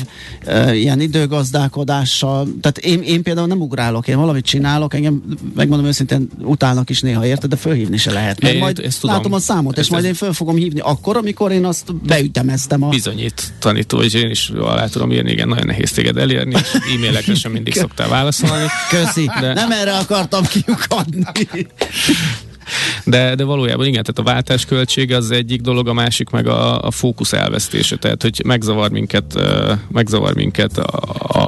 uh, 0.46 0.78
ilyen 0.78 1.00
időgazdálkodással, 1.00 2.48
tehát 2.60 2.78
én, 2.78 3.02
én 3.02 3.22
például 3.22 3.46
nem 3.46 3.60
ugrálok, 3.60 4.08
én 4.08 4.16
valamit 4.16 4.44
csinálok, 4.44 4.94
engem 4.94 5.22
megmondom 5.54 5.86
őszintén 5.86 6.19
utálnak 6.42 6.90
is 6.90 7.00
néha 7.00 7.26
érte, 7.26 7.46
de 7.46 7.56
fölhívni 7.56 7.96
se 7.96 8.12
lehet. 8.12 8.40
Mert 8.40 8.54
én 8.54 8.60
majd 8.60 8.78
ezt 8.78 9.00
tudom. 9.00 9.16
látom 9.16 9.32
a 9.32 9.38
számot, 9.38 9.78
és 9.78 9.90
majd 9.90 10.04
én 10.04 10.14
föl 10.14 10.32
fogom 10.32 10.56
hívni 10.56 10.80
akkor, 10.80 11.16
amikor 11.16 11.52
én 11.52 11.64
azt 11.64 11.94
beütemeztem. 11.94 12.82
A... 12.82 12.88
Bizonyít 12.88 13.52
tanító, 13.58 13.96
hogy 13.96 14.14
én 14.14 14.30
is 14.30 14.48
alá 14.48 14.86
tudom 14.86 15.12
írni, 15.12 15.30
igen, 15.30 15.48
nagyon 15.48 15.66
nehéz 15.66 15.90
téged 15.90 16.16
elérni, 16.16 16.54
e-mailekre 16.94 17.34
sem 17.34 17.52
mindig 17.52 17.74
szoktál 17.82 18.08
válaszolni. 18.08 18.66
Köszi, 18.90 19.30
de... 19.40 19.52
nem 19.52 19.70
erre 19.70 19.96
akartam 19.96 20.44
kiukadni. 20.44 21.24
De, 23.04 23.34
de 23.34 23.44
valójában 23.44 23.86
igen, 23.86 24.02
tehát 24.02 24.18
a 24.18 24.32
váltás 24.32 24.64
költsége 24.64 25.16
az 25.16 25.30
egyik 25.30 25.60
dolog, 25.60 25.88
a 25.88 25.92
másik 25.92 26.30
meg 26.30 26.46
a, 26.46 26.82
a 26.82 26.90
fókusz 26.90 27.32
elvesztése, 27.32 27.96
tehát 27.96 28.22
hogy 28.22 28.42
megzavar 28.44 28.90
minket, 28.90 29.38
megzavar 29.88 30.34
minket 30.34 30.78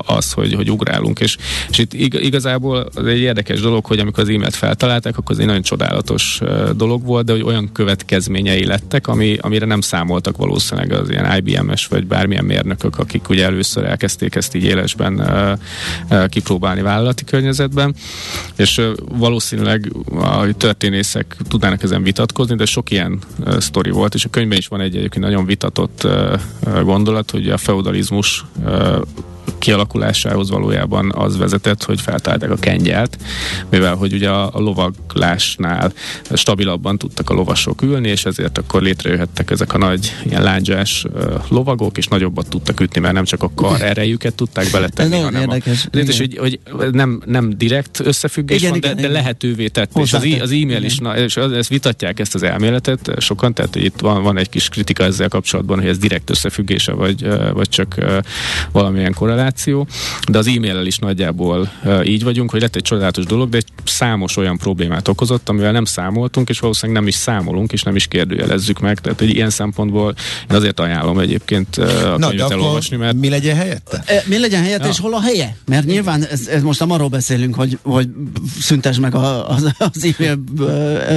az, 0.06 0.32
hogy, 0.32 0.54
hogy 0.54 0.70
ugrálunk, 0.70 1.20
és, 1.20 1.36
és 1.70 1.78
itt 1.78 1.94
igazából 2.14 2.88
az 2.94 3.06
egy 3.06 3.18
érdekes 3.18 3.60
dolog, 3.60 3.84
hogy 3.84 3.98
amikor 3.98 4.22
az 4.22 4.28
e-mailt 4.28 4.54
feltalálták, 4.54 5.18
akkor 5.18 5.34
az 5.34 5.38
egy 5.38 5.46
nagyon 5.46 5.62
csodálatos 5.62 6.40
dolog 6.76 7.04
volt, 7.04 7.24
de 7.24 7.32
hogy 7.32 7.42
olyan 7.42 7.70
következményei 7.72 8.66
lettek, 8.66 9.08
ami, 9.08 9.36
amire 9.40 9.66
nem 9.66 9.80
számoltak 9.80 10.36
valószínűleg 10.36 10.92
az 10.92 11.10
ilyen 11.10 11.36
IBM-es 11.36 11.86
vagy 11.86 12.06
bármilyen 12.06 12.44
mérnökök, 12.44 12.98
akik 12.98 13.28
ugye 13.28 13.44
először 13.44 13.84
elkezdték 13.84 14.34
ezt 14.34 14.54
így 14.54 14.64
élesben 14.64 15.28
kipróbálni 16.28 16.82
vállalati 16.82 17.24
környezetben, 17.24 17.94
és 18.56 18.80
valószínűleg 19.18 19.92
a 20.14 20.52
történész 20.56 21.11
történészek 21.12 21.48
tudnának 21.48 21.82
ezen 21.82 22.02
vitatkozni, 22.02 22.56
de 22.56 22.64
sok 22.64 22.90
ilyen 22.90 23.18
uh, 23.38 23.58
sztori 23.58 23.90
volt, 23.90 24.14
és 24.14 24.24
a 24.24 24.28
könyvben 24.28 24.58
is 24.58 24.68
van 24.68 24.80
egy 24.80 24.96
egyébként 24.96 25.24
nagyon 25.24 25.46
vitatott 25.46 26.04
uh, 26.04 26.82
gondolat, 26.82 27.30
hogy 27.30 27.48
a 27.48 27.56
feudalizmus 27.56 28.44
uh, 28.64 29.02
kialakulásához 29.58 30.50
valójában 30.50 31.12
az 31.14 31.36
vezetett, 31.36 31.82
hogy 31.84 32.00
feltálták 32.00 32.50
a 32.50 32.56
kengyelt, 32.56 33.18
mivel 33.70 33.94
hogy 33.94 34.12
ugye 34.12 34.28
a, 34.28 34.50
a 34.54 34.60
lovaglásnál 34.60 35.92
stabilabban 36.34 36.98
tudtak 36.98 37.30
a 37.30 37.34
lovasok 37.34 37.82
ülni, 37.82 38.08
és 38.08 38.24
ezért 38.24 38.58
akkor 38.58 38.82
létrejöhettek 38.82 39.50
ezek 39.50 39.74
a 39.74 39.78
nagy 39.78 40.12
ilyen 40.24 40.42
lándzsás 40.42 41.04
uh, 41.04 41.34
lovagok, 41.48 41.98
és 41.98 42.06
nagyobbat 42.06 42.48
tudtak 42.48 42.80
ütni, 42.80 43.00
mert 43.00 43.14
nem 43.14 43.24
csak 43.24 43.42
a 43.42 43.50
kar 43.54 43.82
erejüket 43.92 44.34
tudták 44.34 44.70
beletenni, 44.70 45.18
hanem 45.18 45.40
érdekes. 45.40 45.88
a... 45.92 45.96
És 45.96 46.18
hogy, 46.18 46.38
hogy 46.70 46.90
nem, 46.92 47.22
nem 47.26 47.56
direkt 47.56 48.00
összefüggés 48.00 48.58
igen, 48.58 48.70
van, 48.70 48.78
igen, 48.78 48.94
de, 48.94 49.00
igen. 49.00 49.12
de 49.12 49.18
lehetővé 49.18 49.66
tett. 49.68 49.98
És 49.98 50.12
az, 50.12 50.26
az 50.40 50.50
e-mail 50.50 50.82
is, 50.82 50.98
na, 50.98 51.16
és 51.16 51.36
ezt 51.36 51.68
vitatják 51.68 52.20
ezt 52.20 52.34
az 52.34 52.42
elméletet 52.42 53.10
sokan, 53.18 53.54
tehát 53.54 53.72
hogy 53.72 53.84
itt 53.84 54.00
van, 54.00 54.22
van 54.22 54.38
egy 54.38 54.48
kis 54.48 54.68
kritika 54.68 55.04
ezzel 55.04 55.28
kapcsolatban, 55.28 55.78
hogy 55.78 55.88
ez 55.88 55.98
direkt 55.98 56.30
összefüggése, 56.30 56.92
vagy, 56.92 57.26
vagy 57.52 57.68
csak 57.68 57.94
valamilyen 58.72 59.12
korreláció 59.32 59.86
de 60.28 60.38
az 60.38 60.46
e-maillel 60.46 60.86
is 60.86 60.98
nagyjából 60.98 61.70
így 62.04 62.24
vagyunk, 62.24 62.50
hogy 62.50 62.60
lett 62.60 62.76
egy 62.76 62.82
csodálatos 62.82 63.24
dolog, 63.24 63.48
de 63.48 63.56
egy 63.56 63.66
számos 63.84 64.36
olyan 64.36 64.56
problémát 64.56 65.08
okozott, 65.08 65.48
amivel 65.48 65.72
nem 65.72 65.84
számoltunk, 65.84 66.48
és 66.48 66.58
valószínűleg 66.58 67.00
nem 67.00 67.08
is 67.08 67.14
számolunk, 67.14 67.72
és 67.72 67.82
nem 67.82 67.96
is 67.96 68.06
kérdőjelezzük 68.06 68.80
meg. 68.80 69.00
Tehát 69.00 69.20
egy 69.20 69.34
ilyen 69.34 69.50
szempontból 69.50 70.14
én 70.50 70.56
azért 70.56 70.80
ajánlom 70.80 71.18
egyébként 71.18 71.76
a 71.76 72.16
Na, 72.18 72.28
könyvet 72.28 72.50
elolvasni, 72.50 72.96
mert... 72.96 73.16
Mi 73.16 73.28
legyen 73.28 73.56
helyette? 73.56 74.02
E, 74.06 74.22
mi 74.26 74.38
legyen 74.38 74.62
helyette, 74.62 74.84
ja. 74.84 74.90
és 74.90 74.98
hol 74.98 75.14
a 75.14 75.20
helye? 75.20 75.56
Mert 75.66 75.86
nyilván 75.86 76.24
ez, 76.24 76.46
ez 76.46 76.62
most 76.62 76.80
nem 76.80 76.90
arról 76.90 77.08
beszélünk, 77.08 77.54
hogy, 77.54 77.78
hogy 77.82 78.08
szüntes 78.60 78.98
meg 78.98 79.14
a, 79.14 79.48
az, 79.48 79.74
az 79.78 80.14
e-mail. 80.16 80.38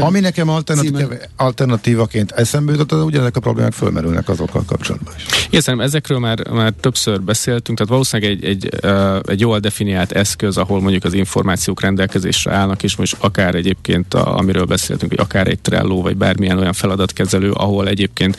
Ami 0.01 0.19
nekem 0.19 0.49
alternatív, 0.49 1.07
alternatívaként 1.35 2.31
eszembe 2.31 2.71
jutott, 2.71 2.91
az 2.91 3.03
ugyanezek 3.03 3.35
a 3.35 3.39
problémák 3.39 3.73
fölmerülnek 3.73 4.29
azokkal 4.29 4.63
kapcsolatban 4.65 5.13
is. 5.17 5.23
Igen, 5.49 5.81
ezekről 5.81 6.19
már, 6.19 6.49
már 6.49 6.73
többször 6.79 7.21
beszéltünk, 7.21 7.77
tehát 7.77 7.93
valószínűleg 8.11 8.43
egy, 8.43 8.45
egy, 8.45 8.89
egy 9.27 9.39
jól 9.39 9.59
definiált 9.59 10.11
eszköz, 10.11 10.57
ahol 10.57 10.81
mondjuk 10.81 11.03
az 11.03 11.13
információk 11.13 11.81
rendelkezésre 11.81 12.53
állnak, 12.53 12.83
és 12.83 12.95
most 12.95 13.15
akár 13.19 13.55
egyébként, 13.55 14.13
a, 14.13 14.37
amiről 14.37 14.65
beszéltünk, 14.65 15.11
hogy 15.11 15.19
akár 15.19 15.47
egy 15.47 15.59
Trello, 15.59 16.01
vagy 16.01 16.17
bármilyen 16.17 16.57
olyan 16.57 16.73
feladatkezelő, 16.73 17.51
ahol 17.51 17.87
egyébként 17.87 18.37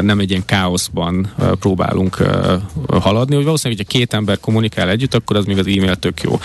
nem 0.00 0.18
egy 0.18 0.30
ilyen 0.30 0.44
káoszban 0.44 1.32
próbálunk 1.60 2.16
haladni, 2.90 3.34
hogy 3.34 3.44
valószínűleg, 3.44 3.78
hogyha 3.78 3.98
két 3.98 4.14
ember 4.14 4.40
kommunikál 4.40 4.88
együtt, 4.88 5.14
akkor 5.14 5.36
az 5.36 5.44
még 5.44 5.58
az 5.58 5.66
e-mail 5.66 5.96
tök 5.96 6.20
jó. 6.20 6.40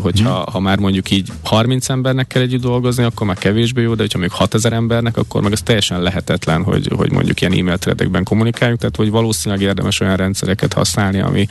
Hogyha 0.00 0.34
hmm. 0.34 0.52
ha 0.52 0.60
már 0.60 0.78
mondjuk 0.78 1.10
így 1.10 1.28
30 1.42 1.88
embernek 1.88 2.26
kell 2.26 2.42
együtt 2.42 2.60
dolgozni, 2.60 3.04
akkor 3.04 3.26
már 3.26 3.38
kevésbé 3.38 3.82
jó, 3.82 3.94
de 3.94 4.02
hogyha 4.02 4.18
még 4.18 4.30
6000 4.30 4.72
embernek, 4.72 5.16
akkor 5.16 5.42
meg 5.42 5.52
az 5.52 5.60
teljesen 5.60 6.02
lehetetlen, 6.02 6.62
hogy, 6.62 6.88
hogy 6.96 7.12
mondjuk 7.12 7.40
ilyen 7.40 7.52
e-mail 7.52 7.78
threadekben 7.78 8.24
kommunikáljuk, 8.24 8.78
tehát 8.78 8.96
hogy 8.96 9.10
valószínűleg 9.10 9.64
érdemes 9.64 10.00
olyan 10.00 10.16
rendszereket 10.16 10.72
használni, 10.72 11.20
ami, 11.20 11.46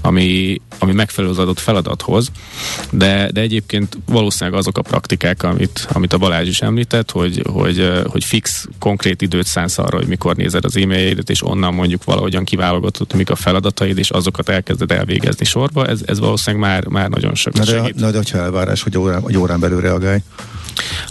ami, 0.00 0.60
ami 0.78 0.92
megfelelő 0.92 1.32
az 1.32 1.38
adott 1.38 1.58
feladathoz, 1.58 2.30
de, 2.90 3.30
de 3.32 3.40
egyébként 3.40 3.98
valószínűleg 4.06 4.58
azok 4.58 4.78
a 4.78 4.82
praktikák, 4.82 5.42
amit, 5.42 5.88
amit 5.92 6.12
a 6.12 6.18
Balázs 6.18 6.48
is 6.48 6.60
említett, 6.60 7.10
hogy, 7.10 7.42
hogy, 7.52 7.92
hogy 8.06 8.24
fix, 8.24 8.66
konkrét 8.78 9.22
időt 9.22 9.46
szánsz 9.46 9.78
arra, 9.78 9.96
hogy 9.96 10.06
mikor 10.06 10.36
nézed 10.36 10.64
az 10.64 10.76
e-mailjét, 10.76 11.30
és 11.30 11.44
onnan 11.44 11.74
mondjuk 11.74 12.04
valahogyan 12.04 12.44
kiválogatott, 12.44 13.14
mik 13.14 13.30
a 13.30 13.36
feladataid, 13.36 13.98
és 13.98 14.10
azokat 14.10 14.48
elkezded 14.48 14.92
elvégezni 14.92 15.44
sorba, 15.44 15.86
ez, 15.86 16.00
ez 16.06 16.18
valószínűleg 16.18 16.68
már, 16.68 16.86
már 16.86 17.08
nagyon 17.08 17.34
sokat 17.34 17.66
segít. 17.66 17.94
Na 17.94 18.10
de, 18.10 18.20
de 18.20 18.38
elvárás, 18.38 18.82
hogy 18.82 18.98
órán, 18.98 19.20
hogy 19.20 19.36
órán 19.36 19.60
belül 19.60 19.80
reagálj. 19.80 20.18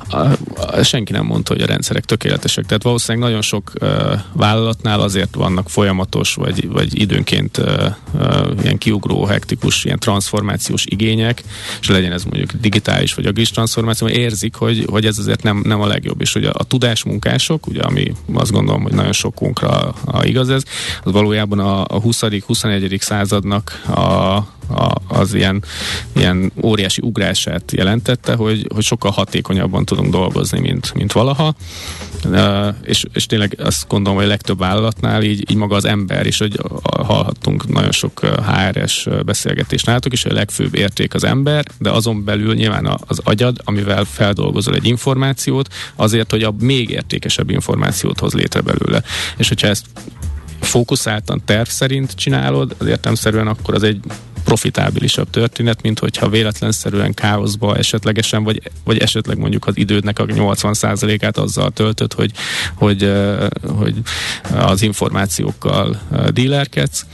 A, 0.10 0.18
a, 0.56 0.84
senki 0.84 1.12
nem 1.12 1.26
mondta, 1.26 1.54
hogy 1.54 1.62
a 1.62 1.66
rendszerek 1.66 2.06
tökéletesek. 2.06 2.66
Tehát 2.66 2.84
valószínűleg 2.84 3.28
nagyon 3.28 3.42
sok 3.42 3.72
uh, 3.82 3.90
vállalatnál 4.34 5.00
azért 5.00 5.36
vannak 5.36 5.70
folyamatos, 5.70 6.34
vagy, 6.34 6.68
vagy 6.68 7.00
időnként 7.00 7.58
uh, 7.58 7.66
uh, 8.14 8.48
ilyen 8.62 8.78
kiugró, 8.78 9.26
hektikus, 9.26 9.86
ilyen 9.86 10.00
transformációs 10.00 10.86
igények, 10.86 11.44
és 11.82 11.88
legyen 11.88 12.12
ez 12.12 12.24
mondjuk 12.24 12.52
digitális 12.54 13.14
vagy 13.14 13.26
agilis 13.26 13.50
transformáció, 13.50 14.08
érzik, 14.08 14.56
hogy, 14.56 14.86
hogy 14.90 15.06
ez 15.06 15.18
azért 15.18 15.44
nem, 15.44 15.62
nem 15.66 15.82
a 15.82 15.88
legjobb. 15.88 16.22
És 16.22 16.34
hogy 16.34 16.46
a, 16.46 16.52
a 16.54 16.64
tudásmunkások, 16.64 17.68
ugye, 17.68 17.82
ami 17.82 18.12
azt 18.34 18.52
gondolom, 18.52 18.82
hogy 18.82 18.94
nagyon 18.94 19.14
sokunkra 19.14 19.68
a, 19.68 19.94
a 20.06 20.26
igaz 20.26 20.50
ez, 20.50 20.64
az 21.04 21.12
valójában 21.12 21.60
a, 21.60 21.82
a 21.82 22.02
20.-21. 22.02 23.02
századnak 23.02 23.82
a, 23.88 24.02
a, 24.68 24.96
az 25.08 25.34
ilyen, 25.34 25.64
ilyen 26.16 26.52
óriási 26.64 27.02
ugrását 27.04 27.72
jelentette, 27.72 28.36
hogy, 28.36 28.68
hogy 28.74 28.84
sokkal 28.84 29.12
hatékonyabban 29.58 29.86
tudunk 29.86 30.12
dolgozni, 30.12 30.60
mint, 30.60 30.94
mint 30.94 31.12
valaha. 31.12 31.56
Uh, 32.26 32.68
és, 32.84 33.06
és 33.14 33.26
tényleg 33.26 33.56
azt 33.64 33.88
gondolom, 33.88 34.18
hogy 34.18 34.28
a 34.28 34.30
legtöbb 34.30 34.60
vállalatnál 34.60 35.24
így, 35.24 35.52
így 35.52 35.58
maga 35.58 35.76
az 35.76 35.86
ember, 35.86 36.26
és 36.26 36.38
hogy 36.38 36.60
hallhattunk 36.84 37.68
nagyon 37.68 37.92
sok 37.92 38.20
HR-es 38.20 39.08
beszélgetést 39.26 39.86
nálatok 39.86 40.14
is, 40.14 40.24
hogy 40.24 40.32
a 40.32 40.36
legfőbb 40.36 40.76
érték 40.76 41.14
az 41.14 41.24
ember, 41.24 41.66
de 41.80 41.90
azon 41.90 42.24
belül 42.24 42.54
nyilván 42.54 42.98
az 43.08 43.20
agyad, 43.24 43.58
amivel 43.64 44.04
feldolgozol 44.04 44.76
egy 44.76 44.86
információt, 44.86 45.74
azért, 45.96 46.32
hogy 46.32 46.44
a 46.44 46.54
még 46.60 46.90
értékesebb 46.90 47.50
információt 47.50 48.20
hoz 48.20 48.34
létre 48.34 48.62
belőle. 48.62 49.02
És 49.38 49.48
hogyha 49.48 49.68
ezt 49.68 49.86
fókuszáltan 50.60 51.42
terv 51.46 51.68
szerint 51.68 52.16
csinálod, 52.16 52.76
az 52.78 52.88
értelmszerűen 52.88 53.48
akkor 53.48 53.74
az 53.74 53.84
egy 53.84 54.00
profitábilisabb 54.48 55.30
történet, 55.30 55.82
mint 55.82 56.00
hogyha 56.00 56.30
véletlenszerűen 56.30 57.14
káoszba 57.14 57.76
esetlegesen, 57.76 58.44
vagy, 58.44 58.62
vagy 58.84 58.98
esetleg 58.98 59.38
mondjuk 59.38 59.68
az 59.68 59.78
idődnek 59.78 60.20
a 60.20 60.26
80%-át 60.26 61.38
azzal 61.38 61.72
töltött, 61.72 62.14
hogy, 62.14 62.32
hogy, 62.74 63.12
hogy 63.68 63.96
az 64.52 64.82
információkkal 64.82 66.02
dílerkedsz. 66.30 67.06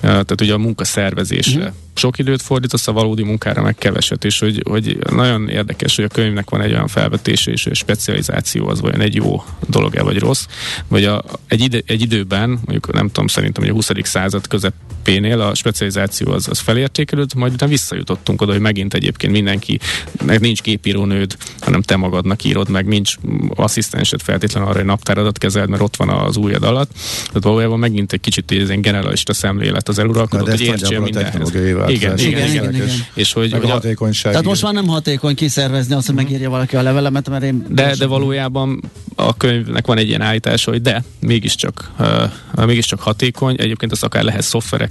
Tehát 0.00 0.40
ugye 0.40 0.52
a 0.52 0.58
munkaszervezésre 0.58 1.58
uh-huh 1.58 1.74
sok 1.94 2.18
időt 2.18 2.42
fordítasz 2.42 2.88
a 2.88 2.92
valódi 2.92 3.22
munkára, 3.22 3.62
meg 3.62 3.74
keveset, 3.74 4.24
és 4.24 4.38
hogy, 4.38 4.62
hogy 4.68 4.98
nagyon 5.10 5.48
érdekes, 5.48 5.96
hogy 5.96 6.04
a 6.04 6.08
könyvnek 6.08 6.50
van 6.50 6.60
egy 6.60 6.72
olyan 6.72 6.88
felvetése, 6.88 7.50
és 7.50 7.66
a 7.66 7.74
specializáció 7.74 8.68
az 8.68 8.80
vajon 8.80 9.00
egy 9.00 9.14
jó 9.14 9.44
dolog-e, 9.68 10.02
vagy 10.02 10.18
rossz, 10.18 10.46
vagy 10.88 11.04
a, 11.04 11.24
egy, 11.48 11.60
ide, 11.60 11.80
egy 11.86 12.00
időben, 12.00 12.48
mondjuk 12.48 12.92
nem 12.92 13.06
tudom, 13.06 13.26
szerintem, 13.26 13.62
hogy 13.62 13.72
a 13.72 13.74
20. 13.74 13.90
század 14.02 14.46
között 14.46 14.74
P-nél 15.02 15.40
a 15.40 15.54
specializáció 15.54 16.32
az, 16.32 16.48
az 16.48 16.58
felértékelődött, 16.58 17.34
majd 17.34 17.52
utána 17.52 17.70
visszajutottunk 17.70 18.42
oda, 18.42 18.52
hogy 18.52 18.60
megint 18.60 18.94
egyébként 18.94 19.32
mindenki, 19.32 19.78
meg 20.24 20.40
nincs 20.40 20.62
gépírónőd, 20.62 21.36
hanem 21.60 21.82
te 21.82 21.96
magadnak 21.96 22.44
írod, 22.44 22.68
meg 22.68 22.86
nincs 22.86 23.14
asszisztensed 23.54 24.20
feltétlenül 24.20 24.68
arra, 24.68 24.78
hogy 24.78 24.86
naptáradat 24.86 25.38
kezeld, 25.38 25.68
mert 25.68 25.82
ott 25.82 25.96
van 25.96 26.08
az 26.08 26.36
újad 26.36 26.62
alatt. 26.62 26.90
Tehát 27.26 27.42
valójában 27.42 27.78
megint 27.78 28.12
egy 28.12 28.20
kicsit 28.20 28.50
egy 28.50 28.80
generalista 28.80 29.32
szemlélet 29.32 29.88
az 29.88 29.98
eluralkodott, 29.98 30.50
hogy 30.50 30.60
értsél 30.60 31.00
mindenhez. 31.00 31.54
Igen, 31.54 31.88
igen, 31.88 32.18
igen, 32.18 32.48
igen, 32.48 32.74
igen. 32.74 32.88
És 33.14 33.32
hogy, 33.32 33.52
hogy 33.52 33.64
a 33.64 33.68
hatékonyság. 33.68 34.32
Tehát 34.32 34.46
most 34.46 34.62
már 34.62 34.72
nem 34.72 34.86
hatékony 34.86 35.34
kiszervezni 35.34 35.94
azt, 35.94 36.06
hogy 36.06 36.14
megírja 36.14 36.50
valaki 36.50 36.76
a 36.76 36.82
levelemet, 36.82 37.28
mert 37.28 37.42
én... 37.42 37.66
De, 37.68 37.94
de 37.98 38.06
valójában 38.06 38.80
a 39.14 39.36
könyvnek 39.36 39.86
van 39.86 39.98
egy 39.98 40.08
ilyen 40.08 40.20
állítása, 40.20 40.70
hogy 40.70 40.82
de, 40.82 41.04
mégiscsak, 41.20 41.90
uh, 41.98 42.66
mégiscsak 42.66 43.00
hatékony, 43.00 43.56
egyébként 43.58 43.92
az 43.92 44.02
akár 44.02 44.22
lehet 44.24 44.42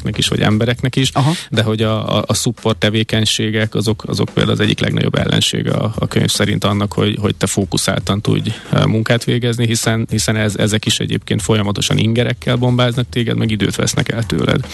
szoftvereknek 0.01 0.17
is, 0.17 0.27
vagy 0.27 0.41
embereknek 0.41 0.95
is, 0.95 1.09
Aha. 1.13 1.31
de 1.49 1.63
hogy 1.63 1.81
a, 1.81 2.17
a, 2.17 2.23
a 2.27 2.33
support 2.33 2.77
tevékenységek, 2.77 3.75
azok, 3.75 4.03
azok 4.07 4.29
például 4.33 4.55
az 4.55 4.63
egyik 4.63 4.79
legnagyobb 4.79 5.15
ellensége 5.15 5.71
a, 5.71 5.93
a 5.95 6.07
könyv 6.07 6.29
szerint 6.29 6.63
annak, 6.63 6.93
hogy, 6.93 7.17
hogy 7.21 7.35
te 7.35 7.47
fókuszáltan 7.47 8.21
tudj 8.21 8.49
munkát 8.85 9.23
végezni, 9.23 9.65
hiszen, 9.65 10.07
hiszen 10.09 10.35
ez, 10.35 10.55
ezek 10.55 10.85
is 10.85 10.99
egyébként 10.99 11.41
folyamatosan 11.41 11.97
ingerekkel 11.97 12.55
bombáznak 12.55 13.09
téged, 13.09 13.37
meg 13.37 13.51
időt 13.51 13.75
vesznek 13.75 14.11
el 14.11 14.23
tőled. 14.23 14.65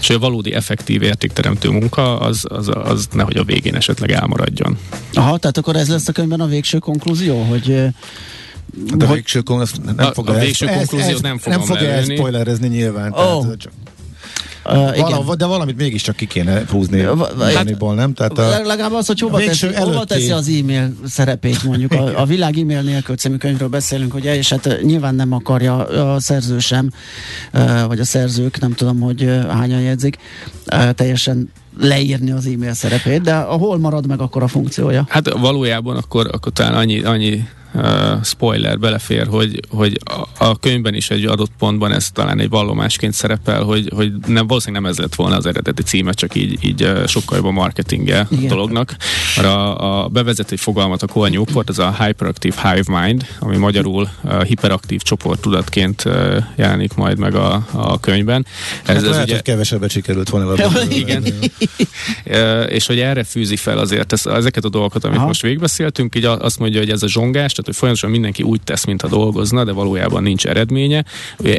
És 0.00 0.10
a 0.10 0.18
valódi 0.18 0.52
effektív 0.52 1.02
értékteremtő 1.02 1.70
munka 1.70 2.18
az, 2.18 2.44
az, 2.48 2.70
az 2.74 3.08
nehogy 3.12 3.36
a 3.36 3.44
végén 3.44 3.74
esetleg 3.74 4.10
elmaradjon. 4.10 4.78
Aha, 5.14 5.38
tehát 5.38 5.56
akkor 5.58 5.76
ez 5.76 5.88
lesz 5.88 6.08
a 6.08 6.12
könyvben 6.12 6.40
a 6.40 6.46
végső 6.46 6.78
konklúzió, 6.78 7.42
hogy 7.42 7.94
de 8.96 9.06
a 9.06 9.12
végső, 9.12 9.42
nem 9.96 10.12
fog 10.12 10.28
a, 10.28 10.34
a 10.34 10.38
végső 10.38 10.66
konklúziót 10.66 11.22
nem 11.22 11.38
fogom 11.38 11.58
Nem 11.58 11.68
fogja 11.68 11.88
ezt 11.88 12.12
spoilerezni 12.12 12.68
nyilván. 12.68 13.12
Oh. 13.12 13.42
Tehát, 13.42 13.58
csak 13.58 13.72
Uh, 14.68 14.98
Vala, 14.98 15.34
de 15.34 15.46
valamit 15.46 15.76
mégiscsak 15.76 16.16
ki 16.16 16.26
kéne 16.26 16.62
húzni 16.70 17.00
hát, 17.54 17.78
nem? 17.94 18.14
Tehát 18.14 18.38
a, 18.38 18.66
legalább 18.66 18.92
az, 18.92 19.06
hogy 19.06 19.20
hova 19.20 19.38
teszi, 19.38 19.66
hova 19.74 20.04
teszi 20.04 20.30
az 20.30 20.48
e-mail 20.48 20.92
szerepét 21.06 21.62
mondjuk. 21.62 21.92
A, 21.92 22.20
a 22.20 22.24
világ 22.24 22.58
e-mail 22.58 22.82
nélkül 22.82 23.16
című 23.16 23.36
könyvről 23.36 23.68
beszélünk, 23.68 24.14
ugye, 24.14 24.36
és 24.36 24.48
hát 24.48 24.78
nyilván 24.82 25.14
nem 25.14 25.32
akarja 25.32 25.76
a 26.14 26.20
szerző 26.20 26.58
sem, 26.58 26.90
vagy 27.86 28.00
a 28.00 28.04
szerzők, 28.04 28.60
nem 28.60 28.72
tudom, 28.72 29.00
hogy 29.00 29.40
hányan 29.48 29.80
jegyzik, 29.80 30.16
teljesen 30.94 31.52
leírni 31.80 32.30
az 32.30 32.46
e-mail 32.46 32.74
szerepét, 32.74 33.20
de 33.20 33.34
hol 33.36 33.78
marad 33.78 34.06
meg 34.06 34.20
akkor 34.20 34.42
a 34.42 34.48
funkciója? 34.48 35.06
Hát 35.08 35.28
valójában 35.28 35.96
akkor, 35.96 36.28
akkor 36.32 36.52
talán 36.52 36.74
annyi, 36.74 37.02
annyi 37.02 37.48
uh, 37.74 38.22
spoiler 38.22 38.78
belefér, 38.78 39.26
hogy, 39.26 39.60
hogy 39.68 40.00
a, 40.04 40.44
a 40.44 40.58
könyvben 40.58 40.94
is 40.94 41.10
egy 41.10 41.24
adott 41.24 41.52
pontban 41.58 41.92
ez 41.92 42.10
talán 42.10 42.40
egy 42.40 42.48
vallomásként 42.48 43.12
szerepel, 43.12 43.62
hogy, 43.62 43.90
hogy 43.94 44.12
nem, 44.26 44.46
valószínűleg 44.46 44.82
nem 44.82 44.90
ez 44.90 44.98
lett 44.98 45.14
volna 45.14 45.36
az 45.36 45.46
eredeti 45.46 45.82
címe, 45.82 46.12
csak 46.12 46.34
így, 46.34 46.64
így 46.64 46.92
sokkal 47.06 47.36
jobb 47.36 47.46
a 47.46 47.50
marketingje 47.50 48.18
a 48.18 48.34
dolognak. 48.48 48.96
A, 49.36 50.02
a 50.02 50.08
bevezető 50.08 50.56
fogalmat 50.56 51.02
a 51.02 51.06
Cole 51.06 51.28
Newport, 51.28 51.68
ez 51.68 51.78
a 51.78 52.04
Hyperactive 52.04 52.54
Hive 52.62 53.00
Mind, 53.00 53.26
ami 53.38 53.56
magyarul 53.56 54.08
uh, 54.22 54.42
hiperaktív 54.42 55.00
csoport 55.00 55.40
tudatként 55.40 56.04
uh, 56.04 56.36
jelenik 56.56 56.94
majd 56.94 57.18
meg 57.18 57.34
a, 57.34 57.66
a 57.70 58.00
könyvben. 58.00 58.46
Ez, 58.82 58.86
hát 58.86 58.96
ez 58.96 59.02
lehet, 59.02 59.24
ugye... 59.24 59.34
hogy 59.34 59.42
kevesebbet 59.42 59.90
sikerült 59.90 60.28
volna. 60.28 60.54
Igen. 60.88 61.24
uh, 62.26 62.64
és 62.68 62.86
hogy 62.86 62.98
erre 62.98 63.24
fűzi 63.24 63.56
fel 63.56 63.78
azért 63.78 64.12
ez, 64.12 64.26
ezeket 64.26 64.64
a 64.64 64.68
dolgokat, 64.68 65.04
amit 65.04 65.16
Aha. 65.16 65.26
most 65.26 65.42
végigbeszéltünk, 65.42 66.14
így 66.14 66.24
azt 66.24 66.58
mondja, 66.58 66.78
hogy 66.78 66.90
ez 66.90 67.02
a 67.02 67.08
zsongás, 67.08 67.52
tehát 67.56 67.66
hogy 67.66 67.76
folyamatosan 67.76 68.10
mindenki 68.10 68.42
úgy 68.42 68.60
tesz, 68.60 68.84
mint 68.84 69.02
a 69.02 69.08
dolgozna, 69.08 69.64
de 69.64 69.72
valójában 69.72 70.22
nincs 70.22 70.46
eredménye, 70.46 71.04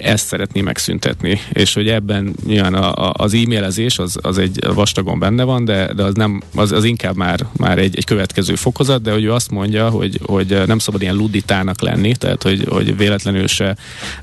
ezt 0.02 0.26
szeretné 0.26 0.62
megszüntetni. 0.62 1.40
És 1.54 1.74
hogy 1.74 1.88
ebben 1.90 2.36
nyilván 2.46 2.74
a, 2.74 2.94
a, 2.94 3.14
az 3.18 3.34
e-mailezés 3.34 4.00
az, 4.00 4.18
az 4.22 4.38
egy 4.38 4.60
vastagon 4.74 5.20
benne 5.20 5.44
van, 5.44 5.66
de, 5.66 5.94
de 5.94 6.04
az, 6.04 6.14
nem, 6.14 6.42
az, 6.56 6.72
az 6.72 6.84
inkább 6.84 7.16
már, 7.16 7.46
már 7.58 7.78
egy, 7.78 7.98
egy 7.98 8.06
következő 8.06 8.56
fokozat, 8.56 9.02
de 9.02 9.12
hogy 9.12 9.24
ő 9.24 9.34
azt 9.34 9.52
mondja, 9.52 9.90
hogy, 9.90 10.20
hogy 10.26 10.62
nem 10.66 10.80
szabad 10.80 11.02
ilyen 11.02 11.16
luditának 11.16 11.82
lenni, 11.82 12.16
tehát 12.16 12.44
hogy, 12.44 12.66
hogy 12.70 12.98
véletlenül 12.98 13.48
se 13.48 13.76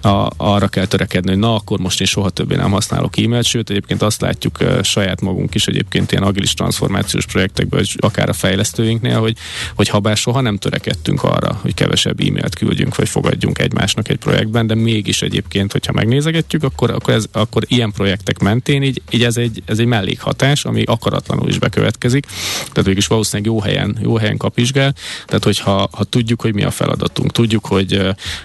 a, 0.02 0.30
arra 0.36 0.68
kell 0.68 0.86
törekedni, 0.86 1.30
hogy 1.30 1.38
na, 1.38 1.54
akkor 1.54 1.78
most 1.78 2.00
én 2.00 2.06
soha 2.06 2.30
többé 2.30 2.54
nem 2.54 2.70
használok 2.70 3.18
e-mailt, 3.18 3.44
sőt 3.44 3.70
egyébként 3.70 4.02
azt 4.02 4.20
látjuk 4.20 4.58
saját 4.82 5.20
magunk 5.20 5.54
is 5.54 5.66
egyébként 5.66 6.12
ilyen 6.12 6.22
agilis 6.22 6.54
transformációs 6.54 7.26
projektekben, 7.26 7.78
vagy 7.78 7.96
akár 7.98 8.28
a 8.28 8.32
fejlesztőinknél, 8.32 9.20
hogy, 9.20 9.36
hogy 9.74 9.88
ha 9.88 10.00
bár 10.00 10.16
soha 10.16 10.40
nem 10.40 10.56
törekedtünk 10.56 11.22
arra, 11.22 11.60
hogy 11.64 11.74
kevesebb 11.74 12.20
e-mailt 12.20 12.54
küldjünk, 12.54 12.96
vagy 12.96 13.08
fogadjunk 13.08 13.58
egymásnak 13.58 14.08
egy 14.08 14.16
projektben, 14.16 14.66
de 14.66 14.74
mégis 14.74 15.22
egyébként, 15.22 15.72
hogyha 15.72 15.92
megnézegetjük, 15.92 16.62
akkor, 16.62 16.90
akkor, 16.90 17.14
ez, 17.14 17.24
akkor 17.32 17.62
ilyen 17.66 17.92
projektek 17.92 18.38
mentén 18.38 18.82
így, 18.82 19.02
így 19.10 19.24
ez, 19.24 19.36
egy, 19.36 19.62
ez 19.66 19.78
egy 19.78 19.86
mellékhatás, 19.86 20.64
ami 20.64 20.82
akaratlanul 20.82 21.48
is 21.48 21.58
bekövetkezik. 21.58 22.26
Tehát 22.72 22.84
mégis 22.84 23.06
valószínűleg 23.06 23.52
jó 23.52 23.60
helyen, 23.60 23.98
jó 24.02 24.16
helyen 24.16 24.36
kapizsgál. 24.36 24.94
Tehát, 25.26 25.44
hogyha 25.44 25.88
ha 25.92 26.04
tudjuk, 26.04 26.40
hogy 26.40 26.54
mi 26.54 26.64
a 26.64 26.70
feladatunk, 26.70 27.32
tudjuk, 27.32 27.66
hogy, 27.66 28.00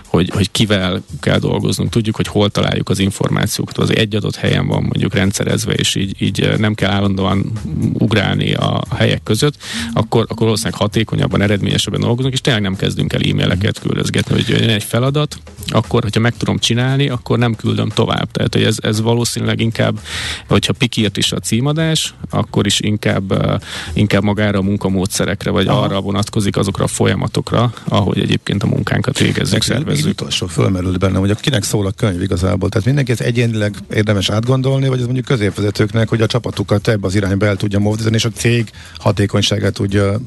hogy, 0.08 0.30
hogy 0.34 0.52
kivel 0.52 1.04
kell 1.20 1.40
dolgoznunk, 1.40 1.90
tudjuk, 1.90 2.16
hogy 2.16 2.28
hol 2.28 2.50
találjuk 2.50 2.90
az 2.90 3.00
információkat, 3.00 3.78
az 3.78 3.96
egy 3.96 4.16
adott 4.16 4.36
helyen 4.36 4.68
van 4.68 4.82
mondjuk 4.82 5.14
rendszerezve, 5.14 5.74
és 5.74 5.96
így, 5.96 6.22
így 6.22 6.54
nem 6.58 6.74
kell 6.74 6.92
állandóan 6.92 7.52
ugrálni 7.94 8.54
a 8.54 8.84
helyek 8.96 9.24
között, 9.24 9.58
akkor, 9.94 10.22
akkor 10.22 10.44
valószínűleg 10.44 10.80
hatékonyabban, 10.80 11.42
eredményesebben 11.42 12.02
dolgozunk, 12.02 12.34
és 12.34 12.42
tényleg 12.42 12.62
nem 12.62 12.76
kezdünk 12.76 13.09
el 13.14 13.22
e-maileket 13.30 13.80
küldözgetni, 13.80 14.36
hogy 14.36 14.48
jön 14.48 14.70
egy 14.70 14.84
feladat, 14.84 15.38
akkor, 15.68 16.04
hogyha 16.04 16.20
meg 16.20 16.38
tudom 16.38 16.58
csinálni, 16.58 17.10
akkor 17.10 17.38
nem 17.38 17.56
küldöm 17.56 17.90
tovább. 17.90 18.32
Tehát, 18.32 18.54
hogy 18.54 18.64
ez, 18.64 18.78
ez 18.82 19.02
valószínűleg 19.02 19.60
inkább, 19.60 20.00
hogyha 20.48 20.74
pikírt 20.74 21.18
is 21.18 21.32
a 21.32 21.40
címadás, 21.40 22.14
akkor 22.30 22.66
is 22.66 22.80
inkább, 22.80 23.60
inkább 23.94 24.24
magára 24.24 24.60
a 24.60 24.62
munkamódszerekre, 24.62 25.52
vagy 25.52 25.68
Aha. 25.68 25.82
arra 25.82 26.02
vonatkozik 26.02 26.58
azokra 26.58 26.84
a 26.84 26.88
folyamatokra, 26.88 27.74
ahogy 27.88 28.20
egyébként 28.20 28.64
a 28.64 28.68
munkánkat 28.68 29.20
végezzük, 29.20 29.62
szervezzük. 29.62 30.04
Még 30.04 30.14
utolsó 30.14 30.48
fölmerült 30.48 31.00
bennem, 31.00 31.20
hogy 31.20 31.36
kinek 31.40 31.64
szól 31.64 31.86
a 31.86 31.92
könyv 31.92 32.22
igazából. 32.22 32.70
Tehát 32.70 32.86
mindenki 32.86 33.12
ez 33.12 33.22
egyénileg 33.22 33.76
érdemes 33.94 34.30
átgondolni, 34.30 34.88
vagy 34.88 35.00
ez 35.00 35.06
mondjuk 35.06 35.26
középvezetőknek, 35.26 36.10
hogy 36.10 36.22
a 36.22 36.26
csapatukat 36.26 36.88
ebbe 36.88 37.08
az 37.08 37.16
irányba 37.16 37.46
el 37.46 37.56
tudja 37.56 37.80
mozdítani, 37.80 38.16
és 38.16 38.26
a 38.26 38.30
cég 38.30 38.70
hatékonyságát 38.98 39.74
tudja 39.74 40.20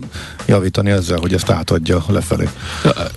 javítani 0.47 0.91
ezzel, 0.91 1.19
hogy 1.19 1.35
ezt 1.35 1.51
átadja 1.51 2.05
lefelé 2.09 2.49
Uh, 2.85 3.09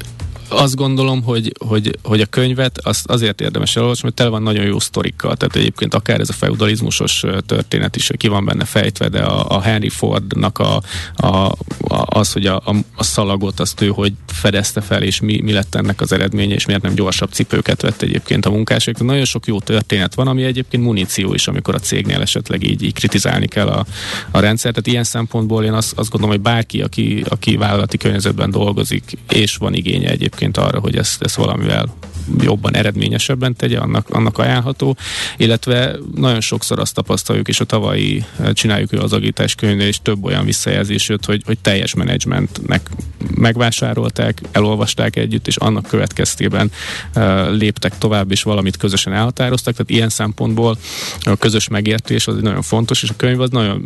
azt 0.48 0.76
gondolom, 0.76 1.24
hogy, 1.24 1.52
hogy, 1.68 1.98
hogy 2.04 2.22
a 2.22 2.26
könyvet 2.26 2.80
azt 2.84 3.10
azért 3.10 3.42
érdemes 3.42 3.76
elolvasni, 3.76 4.04
mert 4.04 4.16
tele 4.16 4.30
van 4.30 4.42
nagyon 4.42 4.66
jó 4.66 4.80
sztorikkal. 4.80 5.36
Tehát 5.36 5.56
egyébként 5.56 5.94
akár 5.94 6.20
ez 6.20 6.30
a 6.30 6.34
feudalizmusos 6.34 7.24
történet 7.46 7.96
is 7.96 8.10
ki 8.18 8.28
van 8.28 8.46
benne 8.46 8.66
fejtve, 8.66 9.10
de 9.10 9.22
a, 9.22 9.50
a 9.50 9.62
Henry 9.62 9.90
Fordnak 9.90 10.60
a, 10.60 10.82
a, 11.16 11.28
a, 11.28 12.06
az, 12.06 12.32
hogy 12.34 12.46
a, 12.46 12.62
a, 12.96 13.04
szalagot 13.04 13.60
azt 13.60 13.82
ő 13.82 13.88
hogy 13.88 14.14
fedezte 14.28 14.82
fel, 14.82 15.04
és 15.04 15.20
mi, 15.20 15.42
mi 15.42 15.52
lett 15.52 15.76
ennek 15.76 16.02
az 16.02 16.12
eredménye, 16.12 16.54
és 16.54 16.66
miért 16.66 16.82
nem 16.82 16.94
gyorsabb 16.94 17.32
cipőket 17.32 17.82
vett 17.82 18.02
egyébként 18.02 18.46
a 18.46 18.50
munkások. 18.50 19.04
Nagyon 19.04 19.26
sok 19.26 19.48
jó 19.48 19.60
történet 19.60 20.16
van, 20.16 20.28
ami 20.28 20.44
egyébként 20.44 20.84
muníció 20.84 21.34
is, 21.34 21.48
amikor 21.48 21.76
a 21.76 21.80
cégnél 21.80 22.22
esetleg 22.22 22.64
így, 22.64 22.84
így 22.84 22.94
kritizálni 22.94 23.48
kell 23.48 23.68
a, 23.68 23.86
a 24.32 24.40
rendszert. 24.40 24.76
Tehát 24.76 24.90
ilyen 24.90 25.04
szempontból 25.04 25.64
én 25.64 25.74
azt, 25.74 25.94
azt 25.98 26.10
gondolom, 26.10 26.36
hogy 26.36 26.44
bárki, 26.44 26.82
aki, 26.82 27.24
aki 27.30 27.58
vállalati 27.58 27.98
környezetben 27.98 28.52
dolgozik, 28.52 29.18
és 29.30 29.56
van 29.56 29.74
igénye 29.74 30.10
egyébként 30.10 30.35
egyébként 30.36 30.58
arra, 30.58 30.80
hogy 30.80 30.96
ezt, 30.96 31.22
ezt 31.22 31.36
valamivel 31.36 31.96
jobban, 32.40 32.76
eredményesebben 32.76 33.56
tegye, 33.56 33.80
annak, 33.80 34.10
annak 34.10 34.38
ajánlható, 34.38 34.98
illetve 35.38 35.96
nagyon 36.16 36.42
sokszor 36.42 36.80
azt 36.80 36.94
tapasztaljuk, 36.94 37.48
és 37.48 37.60
a 37.60 37.64
tavalyi 37.64 38.24
eh, 38.40 38.52
csináljuk 38.54 38.92
az 38.92 39.14
agítás 39.14 39.56
könyvnél, 39.56 39.88
és 39.88 40.00
több 40.02 40.24
olyan 40.24 40.46
visszajelzés 40.46 41.10
jött, 41.10 41.26
hogy, 41.26 41.42
hogy 41.46 41.58
teljes 41.60 41.94
menedzsmentnek 41.94 42.90
megvásárolták, 43.36 44.42
elolvasták 44.52 45.16
együtt, 45.16 45.48
és 45.48 45.56
annak 45.56 45.86
következtében 45.88 46.72
uh, 47.16 47.58
léptek 47.58 47.98
tovább, 47.98 48.32
és 48.32 48.44
valamit 48.44 48.78
közösen 48.78 49.14
elhatároztak, 49.14 49.74
tehát 49.74 49.90
ilyen 49.90 50.10
szempontból 50.10 50.78
a 51.22 51.36
közös 51.36 51.68
megértés 51.68 52.28
az 52.28 52.36
nagyon 52.42 52.62
fontos, 52.62 53.04
és 53.04 53.10
a 53.10 53.14
könyv 53.18 53.42
az 53.42 53.50
nagyon 53.50 53.86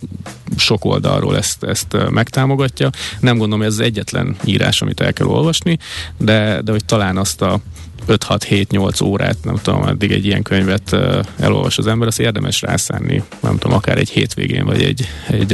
sok 0.58 0.86
oldalról 0.86 1.38
ezt, 1.38 1.64
ezt 1.64 1.94
uh, 1.94 2.10
megtámogatja. 2.10 2.90
Nem 3.20 3.38
gondolom, 3.38 3.60
hogy 3.60 3.68
ez 3.68 3.80
az 3.80 3.86
egyetlen 3.86 4.36
írás, 4.46 4.82
amit 4.82 5.02
el 5.02 5.14
kell 5.14 5.28
olvasni, 5.28 5.78
de, 6.18 6.39
de 6.64 6.72
hogy 6.72 6.86
talán 6.86 7.18
azt 7.18 7.42
a 7.42 7.60
5-6-7-8 8.08 9.04
órát, 9.04 9.38
nem 9.44 9.56
tudom, 9.62 9.82
addig 9.82 10.12
egy 10.12 10.26
ilyen 10.26 10.42
könyvet 10.42 10.96
elolvas 11.40 11.78
az 11.78 11.88
ember, 11.88 12.08
azt 12.08 12.20
érdemes 12.20 12.62
rászánni, 12.62 13.24
nem 13.40 13.58
tudom, 13.58 13.78
akár 13.78 13.98
egy 13.98 14.10
hétvégén, 14.10 14.66
vagy 14.66 14.84
egy, 14.84 15.08
egy, 15.28 15.54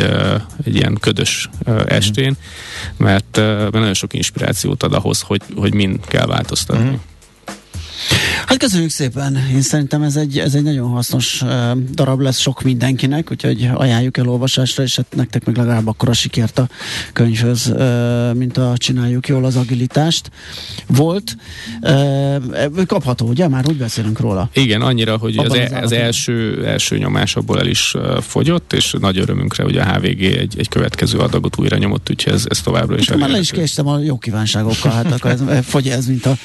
egy 0.64 0.76
ilyen 0.76 0.98
ködös 1.00 1.50
uh, 1.66 1.82
estén, 1.88 2.38
mert, 2.98 3.38
mert 3.38 3.72
nagyon 3.72 3.94
sok 3.94 4.14
inspirációt 4.14 4.84
ad 4.84 4.94
ahhoz, 4.94 5.22
hogy, 5.22 5.42
hogy 5.56 5.74
mind 5.74 6.00
kell 6.08 6.26
változtatni. 6.26 6.90
Mm. 6.90 6.94
Hát 8.46 8.58
köszönjük 8.58 8.90
szépen. 8.90 9.38
Én 9.54 9.62
szerintem 9.62 10.02
ez 10.02 10.16
egy, 10.16 10.40
ez 10.40 10.54
egy 10.54 10.64
nagyon 10.64 10.90
hasznos 10.90 11.42
uh, 11.42 11.50
darab 11.94 12.20
lesz 12.20 12.40
sok 12.40 12.62
mindenkinek, 12.62 13.32
úgyhogy 13.32 13.70
ajánljuk 13.74 14.18
el 14.18 14.28
olvasásra, 14.28 14.84
és 14.84 14.96
hát 14.96 15.06
nektek 15.16 15.46
meg 15.46 15.58
legalább 15.58 15.88
akkor 15.88 16.10
a 16.10 16.14
sikert 16.14 16.60
a 16.60 16.68
könyvhöz, 17.14 17.68
uh, 17.68 18.34
mint 18.34 18.58
a 18.58 18.74
csináljuk 18.78 19.28
jól 19.28 19.46
az 19.46 19.56
agilitást. 19.56 20.32
Volt. 20.88 21.36
Uh, 21.82 22.86
kapható, 22.86 23.28
ugye? 23.28 23.48
Már 23.48 23.64
úgy 23.68 23.78
beszélünk 23.78 24.20
róla. 24.20 24.50
Igen, 24.54 24.82
annyira, 24.82 25.18
hogy 25.18 25.38
az, 25.38 25.52
az, 25.52 25.72
az 25.82 25.92
első, 25.92 26.66
első 26.66 26.98
nyomás 26.98 27.36
abból 27.36 27.60
el 27.60 27.68
is 27.68 27.96
fogyott, 28.22 28.74
és 28.74 28.96
nagy 29.00 29.18
örömünkre 29.18 29.64
hogy 29.64 29.78
a 29.78 29.86
HVG 29.86 30.24
egy, 30.24 30.56
egy 30.58 30.70
következő 30.70 31.18
adagot 31.18 31.58
újra 31.58 31.78
nyomott, 31.78 32.10
úgyhogy 32.10 32.34
ez, 32.34 32.44
ez 32.50 32.62
továbbra 32.62 32.98
is 32.98 33.10
Már 33.10 33.30
le 33.30 33.40
is 33.40 33.52
késtem 33.52 33.88
a 33.88 34.00
jó 34.00 34.18
kívánságokkal, 34.18 34.92
hát 34.92 35.12
akkor 35.12 35.32
ez 35.32 35.66
fogy 35.66 35.88
ez, 35.88 36.06
mint 36.06 36.26
a 36.26 36.38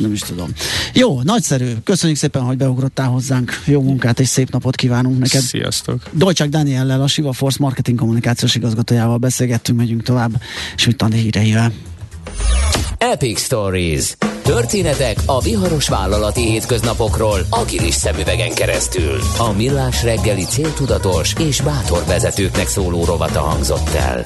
nem 0.00 0.12
is 0.12 0.20
tudom. 0.20 0.52
Jó, 0.98 1.22
nagyszerű. 1.22 1.72
Köszönjük 1.84 2.18
szépen, 2.18 2.42
hogy 2.42 2.56
beugrottál 2.56 3.08
hozzánk. 3.08 3.62
Jó 3.64 3.82
munkát 3.82 4.20
és 4.20 4.28
szép 4.28 4.50
napot 4.50 4.76
kívánunk 4.76 5.18
neked. 5.18 5.40
Sziasztok. 5.40 6.02
Dolcsák 6.12 6.48
Daniellel, 6.48 7.02
a 7.02 7.06
Siva 7.06 7.32
Force 7.32 7.56
marketing 7.60 7.98
kommunikációs 7.98 8.54
igazgatójával 8.54 9.16
beszélgettünk, 9.16 9.78
megyünk 9.78 10.02
tovább, 10.02 10.30
és 10.76 10.86
mit 10.86 11.02
a 11.02 11.06
híreivel. 11.06 11.72
Epic 12.98 13.40
Stories. 13.40 14.16
Történetek 14.42 15.16
a 15.26 15.40
viharos 15.40 15.88
vállalati 15.88 16.40
hétköznapokról 16.40 17.46
agilis 17.50 17.94
szemüvegen 17.94 18.54
keresztül. 18.54 19.18
A 19.38 19.52
millás 19.52 20.02
reggeli 20.02 20.44
céltudatos 20.44 21.34
és 21.38 21.60
bátor 21.60 22.04
vezetőknek 22.06 22.66
szóló 22.66 23.04
rovata 23.04 23.40
hangzott 23.40 23.94
el. 23.94 24.16